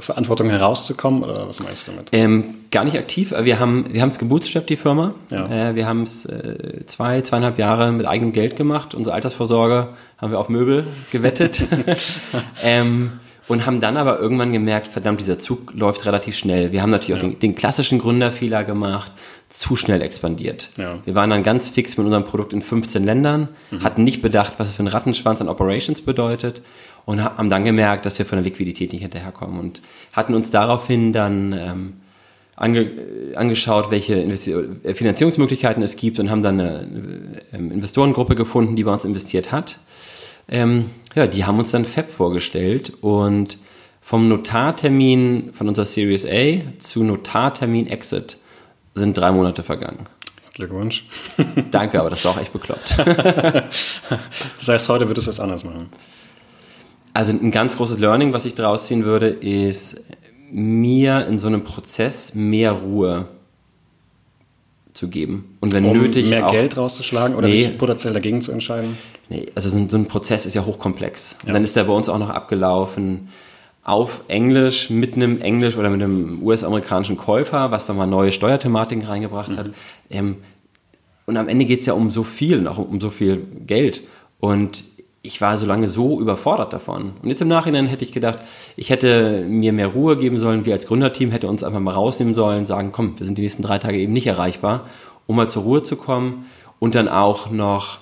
[0.00, 1.22] Verantwortung herauszukommen?
[1.22, 2.08] Oder was meinst du damit?
[2.12, 3.34] Ähm, gar nicht aktiv.
[3.42, 5.14] Wir haben wir es gebootstrapped, die Firma.
[5.30, 5.70] Ja.
[5.70, 8.94] Äh, wir haben es äh, zwei, zweieinhalb Jahre mit eigenem Geld gemacht.
[8.94, 11.62] Unsere Altersvorsorge haben wir auf Möbel gewettet.
[12.64, 13.19] ähm,
[13.50, 16.72] und haben dann aber irgendwann gemerkt, verdammt, dieser Zug läuft relativ schnell.
[16.72, 17.16] Wir haben natürlich ja.
[17.16, 19.12] auch den, den, klassischen Gründerfehler gemacht.
[19.50, 20.68] zu schnell expandiert.
[20.78, 20.98] Ja.
[21.04, 23.82] Wir waren dann ganz fix mit unserem Produkt in 15 Ländern, Mhm.
[23.82, 26.62] hatten nicht bedacht, was es für ein Rattenschwanz an Operations bedeutet
[27.04, 29.80] und ha- haben dann gemerkt, dass wir von der Liquidität nicht hinterherkommen und
[30.12, 31.92] hatten uns daraufhin dann ähm,
[32.54, 34.52] ange, äh, angeschaut, welche Investi
[34.84, 39.04] äh, Finanzierungsmöglichkeiten es gibt und haben dann eine, eine ähm, Investorengruppe gefunden, die bei uns
[39.04, 39.80] investiert hat.
[40.50, 43.58] Ähm, ja, die haben uns dann FAB vorgestellt und
[44.00, 48.38] vom Notartermin von unserer Series A zu Notartermin Exit
[48.94, 50.06] sind drei Monate vergangen.
[50.54, 51.04] Glückwunsch.
[51.70, 52.96] Danke, aber das war auch echt bekloppt.
[54.58, 55.88] Das heißt, heute würdest du es anders machen.
[57.14, 60.00] Also ein ganz großes Learning, was ich daraus ziehen würde, ist
[60.50, 63.28] mir in so einem Prozess mehr Ruhe
[64.92, 65.56] zu geben.
[65.60, 67.64] Und wenn Um nötig mehr Geld rauszuschlagen oder Nee.
[67.64, 68.98] sich potenziell dagegen zu entscheiden.
[69.30, 71.36] Nee, also so ein, so ein Prozess ist ja hochkomplex.
[71.42, 71.54] Und Ja.
[71.54, 73.28] dann ist der bei uns auch noch abgelaufen
[73.84, 79.06] auf Englisch mit einem Englisch oder mit einem US-amerikanischen Käufer, was da mal neue Steuerthematiken
[79.06, 79.70] reingebracht hat.
[80.10, 80.36] Ähm,
[81.26, 83.38] und am Ende geht es ja um so viel und auch um, um so viel
[83.66, 84.02] Geld.
[84.40, 84.84] Und
[85.22, 87.12] ich war so lange so überfordert davon.
[87.22, 88.40] Und jetzt im Nachhinein hätte ich gedacht,
[88.76, 90.66] ich hätte mir mehr Ruhe geben sollen.
[90.66, 93.62] Wir als Gründerteam hätte uns einfach mal rausnehmen sollen, sagen, komm, wir sind die nächsten
[93.62, 94.86] drei Tage eben nicht erreichbar,
[95.26, 96.46] um mal zur Ruhe zu kommen
[96.78, 97.98] und dann auch noch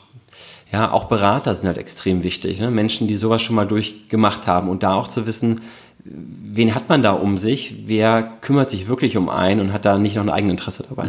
[0.73, 2.61] ja, auch Berater sind halt extrem wichtig.
[2.61, 2.71] Ne?
[2.71, 5.63] Menschen, die sowas schon mal durchgemacht haben und da auch zu wissen,
[6.05, 9.99] wen hat man da um sich, wer kümmert sich wirklich um einen und hat da
[9.99, 11.09] nicht noch ein eigenes Interesse dabei.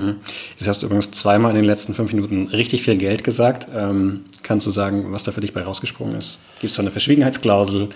[0.58, 3.68] Das hast du übrigens zweimal in den letzten fünf Minuten richtig viel Geld gesagt.
[3.76, 6.40] Ähm, kannst du sagen, was da für dich bei rausgesprungen ist?
[6.60, 7.90] Gibt es da eine Verschwiegenheitsklausel?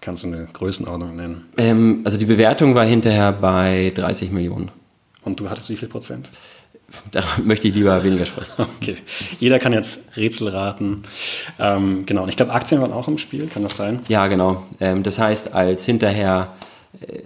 [0.00, 1.46] Kannst du eine Größenordnung nennen?
[1.56, 4.70] Ähm, also die Bewertung war hinterher bei 30 Millionen.
[5.22, 6.28] Und du hattest wie viel Prozent?
[7.10, 8.50] Da möchte ich lieber weniger sprechen.
[8.58, 8.96] Okay.
[9.40, 11.02] Jeder kann jetzt Rätsel raten.
[11.58, 12.22] Ähm, genau.
[12.24, 13.46] Und ich glaube, Aktien waren auch im Spiel.
[13.48, 14.00] Kann das sein?
[14.08, 14.62] Ja, genau.
[14.80, 16.52] Ähm, das heißt, als hinterher
[17.00, 17.22] äh,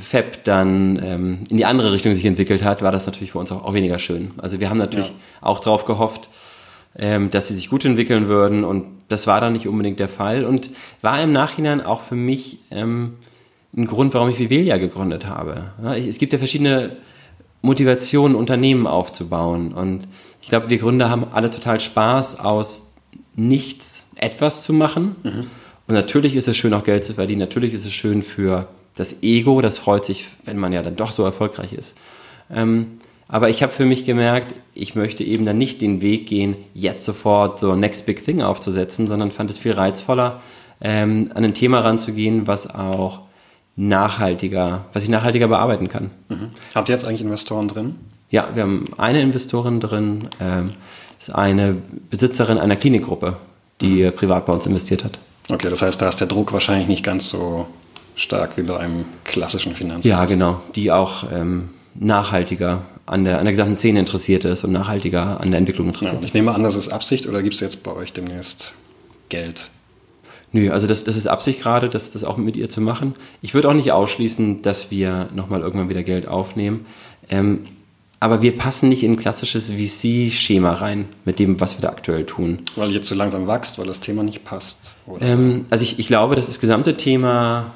[0.00, 3.52] FEP dann ähm, in die andere Richtung sich entwickelt hat, war das natürlich für uns
[3.52, 4.32] auch, auch weniger schön.
[4.38, 5.14] Also wir haben natürlich Ja.
[5.42, 6.28] auch darauf gehofft,
[6.98, 10.44] ähm, dass sie sich gut entwickeln würden und das war dann nicht unbedingt der Fall
[10.44, 10.70] und
[11.02, 13.14] war im Nachhinein auch für mich ähm,
[13.76, 15.70] ein Grund, warum ich Vivelia gegründet habe.
[15.82, 16.96] Ja, ich, es gibt ja verschiedene
[17.62, 20.06] Motivationen, Unternehmen aufzubauen und
[20.40, 22.92] ich glaube, wir Gründer haben alle total Spaß aus
[23.34, 25.16] nichts etwas zu machen.
[25.24, 27.40] Und natürlich ist es schön, auch Geld zu verdienen.
[27.40, 29.60] Natürlich ist es schön für das Ego.
[29.60, 31.96] Das freut sich, wenn man ja dann doch so erfolgreich ist.
[32.50, 32.98] Ähm,
[33.28, 37.04] aber ich habe für mich gemerkt, ich möchte eben dann nicht den Weg gehen, jetzt
[37.04, 40.40] sofort so Next Big Thing aufzusetzen, sondern fand es viel reizvoller,
[40.80, 43.22] ähm, an ein Thema ranzugehen, was auch
[43.76, 46.10] nachhaltiger, was ich nachhaltiger bearbeiten kann.
[46.74, 47.94] Habt ihr jetzt eigentlich Investoren drin?
[48.30, 50.72] Ja, wir haben eine Investorin drin, ähm,
[51.20, 51.76] ist eine
[52.10, 53.36] Besitzerin einer Klinikgruppe,
[53.80, 55.18] die äh, privat bei uns investiert hat.
[55.50, 57.66] Okay, das heißt, da ist der Druck wahrscheinlich nicht ganz so
[58.16, 60.08] stark wie bei einem klassischen Finanzinvest.
[60.08, 64.72] Ja, genau, die auch ähm, nachhaltiger an der, an der gesamten Szene interessiert ist und
[64.72, 66.34] nachhaltiger an der Entwicklung Ja, interessiert und ich ist.
[66.34, 68.72] nehme an, das ist Absicht oder gibt es jetzt bei euch demnächst
[69.28, 69.70] Geld?
[70.52, 73.14] Nö, also das, das ist Absicht gerade, das, das auch mit ihr zu machen.
[73.42, 76.86] Ich würde auch nicht ausschließen, dass wir nochmal irgendwann wieder Geld aufnehmen.
[77.28, 77.66] Ähm,
[78.18, 82.24] aber wir passen nicht in ein klassisches VC-Schema rein mit dem, was wir da aktuell
[82.24, 82.60] tun.
[82.74, 84.94] Weil ihr zu langsam wächst, weil das Thema nicht passt?
[85.06, 85.22] Oder?
[85.22, 87.74] Ähm, also ich, ich glaube, dass das gesamte Thema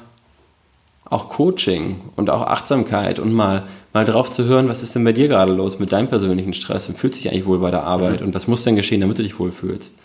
[1.05, 5.11] auch Coaching und auch Achtsamkeit und mal, mal drauf zu hören, was ist denn bei
[5.11, 8.21] dir gerade los mit deinem persönlichen Stress und fühlst dich eigentlich wohl bei der Arbeit
[8.21, 9.99] und was muss denn geschehen, damit du dich wohlfühlst.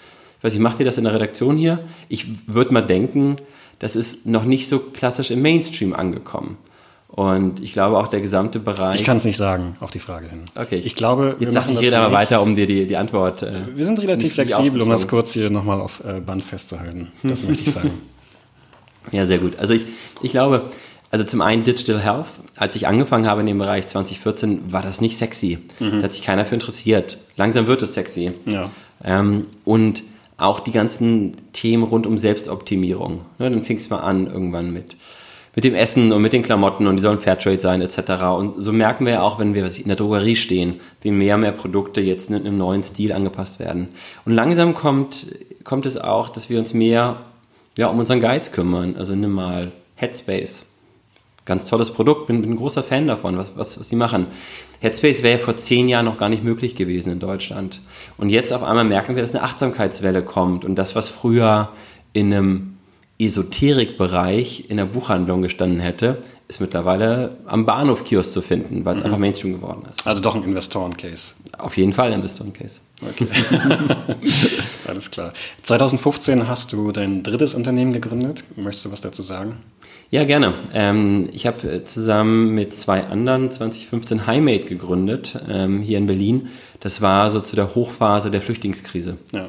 [0.46, 1.80] Ich weiß nicht, macht ihr das in der Redaktion hier?
[2.08, 3.34] Ich würde mal denken,
[3.80, 6.56] das ist noch nicht so klassisch im Mainstream angekommen.
[7.08, 9.00] Und ich glaube auch der gesamte Bereich.
[9.00, 10.42] ich kann es nicht sagen, auf die Frage hin.
[10.54, 13.42] Okay, Ich glaube, jetzt machen ich, aber nicht- weiter, um dir die, die Antwort.
[13.42, 17.08] Äh, Wir sind relativ flexibel, um das kurz hier nochmal auf äh, Band festzuhalten.
[17.24, 17.90] Das möchte ich sagen.
[19.12, 19.56] Ja, sehr gut.
[19.58, 19.86] Also ich,
[20.22, 20.70] ich glaube,
[21.12, 22.26] also zum einen Digital Health.
[22.56, 25.58] Als ich angefangen habe in dem Bereich 2014, war das nicht sexy.
[25.78, 27.18] Da hat sich keiner für interessiert.
[27.36, 28.32] Langsam wird es sexy.
[28.46, 28.70] Ja.
[29.04, 30.02] Ähm, und
[30.38, 33.22] auch die ganzen Themen rund um Selbstoptimierung.
[33.38, 34.96] Ne, dann fing es mal an irgendwann mit,
[35.54, 37.98] mit dem Essen und mit den Klamotten und die sollen Fairtrade sein etc.
[38.36, 41.42] Und so merken wir ja auch, wenn wir in der Drogerie stehen, wie mehr und
[41.42, 43.88] mehr Produkte jetzt in einem neuen Stil angepasst werden.
[44.26, 45.26] Und langsam kommt,
[45.64, 47.22] kommt es auch, dass wir uns mehr
[47.78, 48.96] ja, um unseren Geist kümmern.
[48.96, 50.64] Also nimm mal Headspace.
[51.46, 54.26] Ganz tolles Produkt, bin, bin ein großer Fan davon, was, was, was die machen.
[54.80, 57.80] Headspace wäre ja vor zehn Jahren noch gar nicht möglich gewesen in Deutschland.
[58.18, 61.70] Und jetzt auf einmal merken wir, dass eine Achtsamkeitswelle kommt und das, was früher
[62.12, 62.76] in einem
[63.18, 69.18] Esoterikbereich in der Buchhandlung gestanden hätte, ist mittlerweile am Bahnhofkiosk zu finden, weil es einfach
[69.18, 70.06] Mainstream geworden ist.
[70.06, 71.34] Also doch ein Investoren-Case.
[71.58, 72.80] Auf jeden Fall ein Investoren-Case.
[73.02, 73.26] Okay.
[74.86, 75.32] Alles klar.
[75.62, 78.44] 2015 hast du dein drittes Unternehmen gegründet.
[78.56, 79.58] Möchtest du was dazu sagen?
[80.10, 80.54] Ja, gerne.
[80.72, 86.48] Ähm, ich habe äh, zusammen mit zwei anderen 2015 Highmate gegründet, ähm, hier in Berlin.
[86.80, 89.16] Das war so zu der Hochphase der Flüchtlingskrise.
[89.32, 89.48] Ja.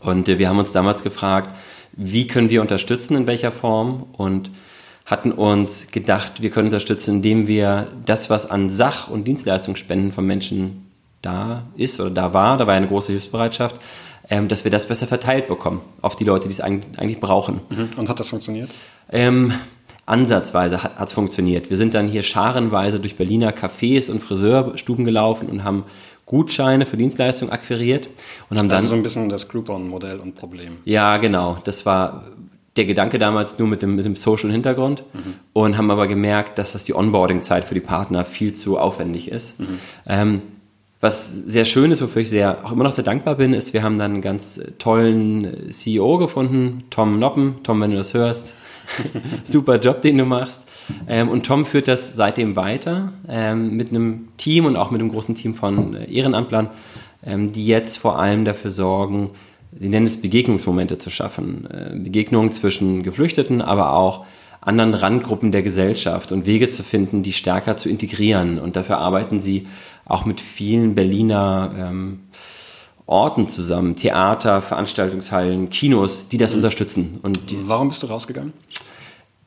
[0.00, 1.56] Und äh, wir haben uns damals gefragt,
[1.92, 4.50] wie können wir unterstützen, in welcher Form und
[5.04, 10.26] hatten uns gedacht, wir können unterstützen, indem wir das, was an Sach- und Dienstleistungsspenden von
[10.26, 10.88] Menschen
[11.22, 13.76] da ist oder da war, da war eine große Hilfsbereitschaft,
[14.28, 17.60] ähm, dass wir das besser verteilt bekommen auf die Leute, die es eigentlich, brauchen.
[17.68, 17.90] Mhm.
[17.96, 18.70] Und hat das funktioniert?
[19.10, 19.52] Ähm,
[20.06, 21.70] ansatzweise hat es funktioniert.
[21.70, 25.84] Wir sind dann hier scharenweise durch Berliner Cafés und Friseurstuben gelaufen und haben
[26.26, 28.08] Gutscheine für Dienstleistungen akquiriert
[28.50, 28.78] und haben dann.
[28.78, 30.78] Also so ein bisschen das Groupon-Modell und Problem.
[30.84, 31.58] Ja, genau.
[31.64, 32.24] Das war
[32.76, 35.34] der Gedanke damals nur mit dem, mit dem Social-Hintergrund mhm.
[35.52, 39.60] und haben aber gemerkt, dass das die Onboarding-Zeit für die Partner viel zu aufwendig ist.
[39.60, 39.78] Mhm.
[40.06, 40.42] Ähm,
[41.00, 43.82] was sehr schön ist, wofür ich sehr, auch immer noch sehr dankbar bin, ist, wir
[43.82, 47.56] haben dann einen ganz tollen CEO gefunden, Tom Noppen.
[47.64, 48.54] Tom, wenn du das hörst,
[49.44, 50.62] super Job, den du machst.
[51.08, 55.10] Ähm, und Tom führt das seitdem weiter ähm, mit einem Team und auch mit einem
[55.10, 56.70] großen Team von äh, Ehrenamtlern,
[57.24, 59.30] ähm, die jetzt vor allem dafür sorgen,
[59.78, 61.68] sie nennen es Begegnungsmomente zu schaffen.
[61.70, 64.24] Äh, Begegnungen zwischen Geflüchteten, aber auch
[64.60, 68.58] anderen Randgruppen der Gesellschaft und Wege zu finden, die stärker zu integrieren.
[68.58, 69.66] Und dafür arbeiten sie
[70.04, 72.20] auch mit vielen Berliner ähm,
[73.06, 76.58] Orten zusammen, Theater, Veranstaltungshallen, Kinos, die das mhm.
[76.58, 77.18] unterstützen.
[77.22, 78.52] Und die, Warum bist du rausgegangen?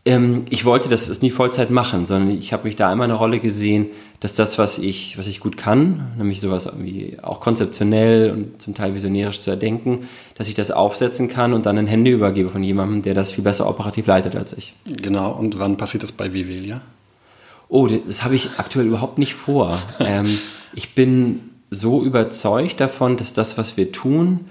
[0.07, 3.15] Ähm, ich wollte das, das nie Vollzeit machen, sondern ich habe mich da immer eine
[3.15, 3.87] Rolle gesehen,
[4.19, 8.75] dass das, was ich, was ich gut kann, nämlich sowas wie auch konzeptionell und zum
[8.75, 12.61] Teil visionärisch zu erdenken, dass ich das aufsetzen kann und dann in Hände übergebe von
[12.61, 14.75] jemandem, der das viel besser operativ leitet als ich.
[14.85, 16.81] Genau, und wann passiert das bei Vivelia?
[17.67, 19.79] Oh, das habe ich aktuell überhaupt nicht vor.
[19.99, 20.37] ähm,
[20.75, 24.41] ich bin so überzeugt davon, dass das, was wir tun,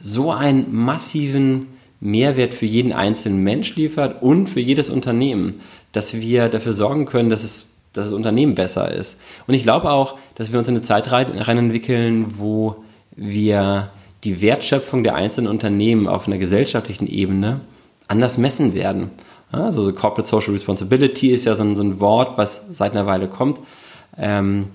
[0.00, 1.68] so einen massiven
[2.00, 5.60] Mehrwert für jeden einzelnen Mensch liefert und für jedes Unternehmen,
[5.92, 9.18] dass wir dafür sorgen können, dass es dass das Unternehmen besser ist.
[9.46, 12.82] Und ich glaube auch, dass wir uns in eine Zeit rein entwickeln, wo
[13.14, 13.90] wir
[14.24, 17.60] die Wertschöpfung der einzelnen Unternehmen auf einer gesellschaftlichen Ebene
[18.08, 19.10] anders messen werden.
[19.52, 23.06] Also so Corporate Social Responsibility ist ja so ein, so ein Wort, was seit einer
[23.06, 23.60] Weile kommt.
[24.18, 24.70] Ähm,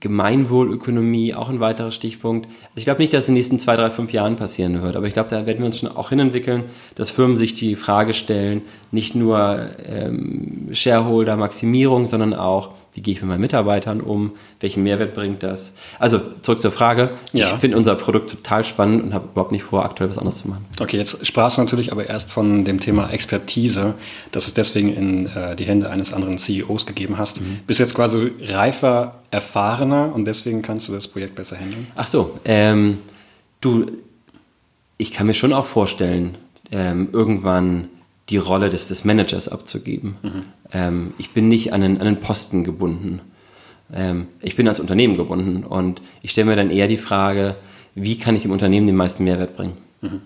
[0.00, 2.46] Gemeinwohlökonomie, auch ein weiterer Stichpunkt.
[2.46, 4.96] Also ich glaube nicht, dass es in den nächsten zwei, drei, fünf Jahren passieren wird,
[4.96, 6.64] aber ich glaube, da werden wir uns schon auch hinentwickeln,
[6.94, 13.20] dass Firmen sich die Frage stellen, nicht nur ähm, Shareholder-Maximierung, sondern auch, wie gehe ich
[13.22, 15.72] mit meinen Mitarbeitern um, welchen Mehrwert bringt das.
[15.98, 17.12] Also zurück zur Frage.
[17.32, 17.52] Ja.
[17.54, 20.48] Ich finde unser Produkt total spannend und habe überhaupt nicht vor, aktuell was anderes zu
[20.48, 20.66] machen.
[20.78, 23.94] Okay, jetzt sprachst du natürlich aber erst von dem Thema Expertise,
[24.30, 27.40] dass es deswegen in äh, die Hände eines anderen CEOs gegeben hast.
[27.40, 27.60] Mhm.
[27.66, 31.86] Bist jetzt quasi reifer, erfahrener und deswegen kannst du das Projekt besser handeln?
[31.96, 32.98] Ach so, ähm,
[33.62, 33.86] du,
[34.98, 36.36] ich kann mir schon auch vorstellen,
[36.70, 37.88] ähm, irgendwann
[38.28, 40.16] die Rolle des, des Managers abzugeben.
[40.22, 40.44] Mhm.
[40.72, 43.20] Ähm, ich bin nicht an einen, an einen Posten gebunden.
[43.92, 47.56] Ähm, ich bin als Unternehmen gebunden und ich stelle mir dann eher die Frage,
[47.94, 49.74] wie kann ich dem Unternehmen den meisten Mehrwert bringen?
[50.00, 50.22] Mhm.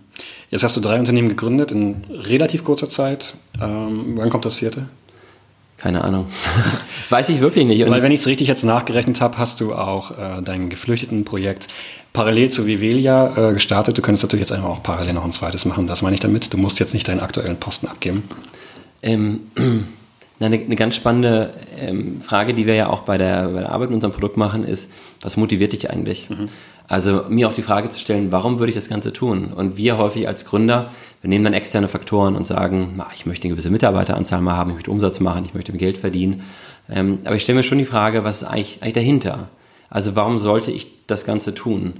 [0.51, 3.35] Jetzt hast du drei Unternehmen gegründet in relativ kurzer Zeit.
[3.61, 4.89] Ähm, wann kommt das vierte?
[5.77, 6.27] Keine Ahnung.
[7.11, 7.83] Weiß ich wirklich nicht.
[7.83, 11.69] Und Weil wenn ich es richtig jetzt nachgerechnet habe, hast du auch äh, dein Geflüchtetenprojekt
[12.15, 13.99] parallel zu Vivelia äh, gestartet.
[13.99, 15.87] Du könntest natürlich jetzt einfach auch parallel noch ein zweites machen.
[15.87, 16.53] Das meine ich damit.
[16.53, 18.25] Du musst jetzt nicht deinen aktuellen Posten abgeben.
[19.03, 19.41] Ähm,
[20.39, 23.89] eine, eine, ganz spannende ähm, Frage, die wir ja auch bei der, bei der Arbeit
[23.89, 24.91] mit unserem Produkt machen, ist,
[25.23, 26.29] was motiviert dich eigentlich?
[26.29, 26.49] Mhm.
[26.89, 29.53] Also mir auch die Frage zu stellen, warum würde ich das Ganze tun?
[29.53, 33.55] Und wir häufig als Gründer, wir nehmen dann externe Faktoren und sagen, ich möchte eine
[33.55, 36.45] gewisse Mitarbeiteranzahl mal haben, ich möchte Umsatz machen, ich möchte Geld verdienen.
[36.89, 39.49] Ähm, aber ich stelle mir schon die Frage, was ist eigentlich, eigentlich dahinter?
[39.91, 41.95] Also warum sollte ich das Ganze tun?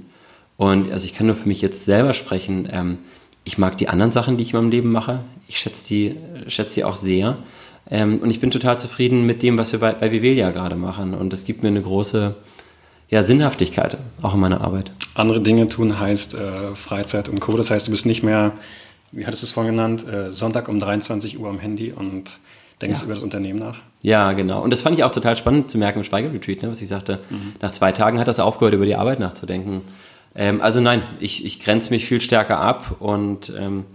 [0.55, 2.69] Und also ich kann nur für mich jetzt selber sprechen.
[2.71, 2.97] Ähm,
[3.43, 5.19] ich mag die anderen Sachen, die ich in meinem Leben mache.
[5.47, 6.15] Ich schätze die,
[6.47, 7.37] schätze die auch sehr.
[7.89, 11.13] Ähm, und ich bin total zufrieden mit dem, was wir bei, bei Vivelia gerade machen.
[11.13, 12.35] Und das gibt mir eine große
[13.09, 14.91] ja, Sinnhaftigkeit, auch in meiner Arbeit.
[15.15, 17.55] Andere Dinge tun heißt äh, Freizeit und Co.
[17.55, 18.53] Das heißt, du bist nicht mehr,
[19.11, 22.39] wie hattest du es vorhin genannt, äh, Sonntag um 23 Uhr am Handy und
[22.81, 23.05] denkst ja.
[23.05, 23.79] über das Unternehmen nach?
[24.01, 24.61] Ja, genau.
[24.61, 27.19] Und das fand ich auch total spannend zu merken im Schweigeretreat, ne, was ich sagte.
[27.29, 27.53] Mhm.
[27.61, 29.81] Nach zwei Tagen hat das aufgehört, über die Arbeit nachzudenken.
[30.35, 33.85] Ähm, also nein, ich, ich grenze mich viel stärker ab und ähm,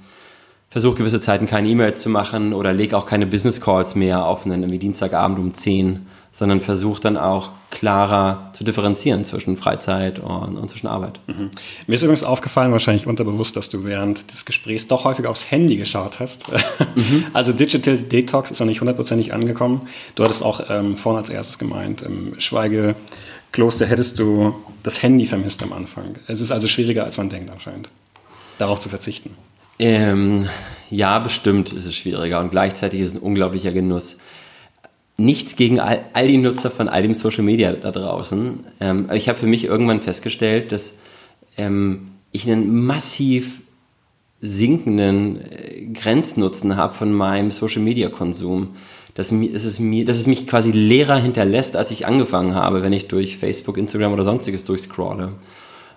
[0.72, 4.46] versuche gewisse Zeiten keine E-Mails zu machen oder lege auch keine Business Calls mehr auf
[4.46, 10.56] einen wie Dienstagabend um 10, sondern versuche dann auch klarer zu differenzieren zwischen Freizeit und,
[10.56, 11.20] und zwischen Arbeit.
[11.26, 11.50] Mhm.
[11.86, 15.76] Mir ist übrigens aufgefallen, wahrscheinlich unterbewusst, dass du während des Gesprächs doch häufig aufs Handy
[15.76, 16.50] geschaut hast.
[16.94, 17.26] Mhm.
[17.34, 19.82] Also Digital Detox ist noch nicht hundertprozentig angekommen.
[20.14, 25.62] Du hattest auch ähm, vorhin als erstes gemeint, im Schweigekloster hättest du das Handy vermisst
[25.62, 26.16] am Anfang.
[26.28, 27.90] Es ist also schwieriger, als man denkt anscheinend,
[28.58, 29.36] darauf zu verzichten.
[29.78, 30.48] Ähm,
[30.90, 34.18] ja, bestimmt ist es schwieriger und gleichzeitig ist es ein unglaublicher Genuss.
[35.16, 38.64] Nichts gegen all, all die Nutzer von all dem Social Media da draußen.
[38.80, 40.98] Ähm, ich habe für mich irgendwann festgestellt, dass
[41.56, 43.62] ähm, ich einen massiv
[44.40, 48.74] sinkenden äh, Grenznutzen habe von meinem Social Media Konsum.
[49.14, 52.94] Dass, dass, es mir, dass es mich quasi leerer hinterlässt, als ich angefangen habe, wenn
[52.94, 55.34] ich durch Facebook, Instagram oder sonstiges durchscrolle.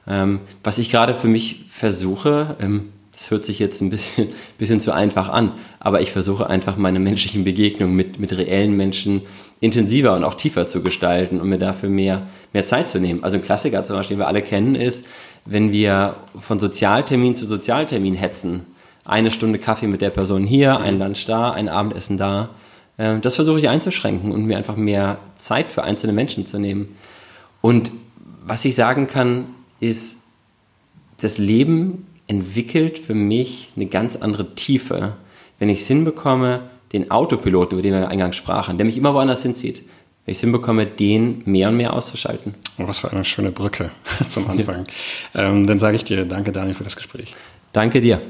[0.06, 4.80] Ähm, was ich gerade für mich versuche, ähm, das hört sich jetzt ein bisschen, bisschen
[4.80, 9.22] zu einfach an, aber ich versuche einfach meine menschlichen Begegnungen mit, mit reellen Menschen
[9.62, 13.24] intensiver und auch tiefer zu gestalten und mir dafür mehr, mehr Zeit zu nehmen.
[13.24, 15.06] Also ein Klassiker zum Beispiel, den wir alle kennen, ist,
[15.46, 18.66] wenn wir von Sozialtermin zu Sozialtermin hetzen.
[19.06, 22.50] Eine Stunde Kaffee mit der Person hier, ein Lunch da, ein Abendessen da.
[22.98, 26.96] Ähm, das versuche ich einzuschränken und mir einfach mehr Zeit für einzelne Menschen zu nehmen.
[27.62, 27.92] Und
[28.44, 29.48] was ich sagen kann,
[29.80, 30.18] ist,
[31.22, 35.16] das Leben entwickelt für mich eine ganz andere Tiefe,
[35.60, 39.42] wenn ich es hinbekomme, den Autopiloten, über den wir eingangs sprachen, der mich immer woanders
[39.42, 39.80] hinzieht,
[40.26, 42.56] wenn ich es hinbekomme, den mehr und mehr auszuschalten.
[42.78, 43.92] Oh, was für eine schöne Brücke
[44.28, 44.86] zum Anfang.
[45.34, 45.50] Ja.
[45.50, 47.34] Ähm, dann sage ich dir danke, Daniel, für das Gespräch.
[47.74, 48.22] Danke dir.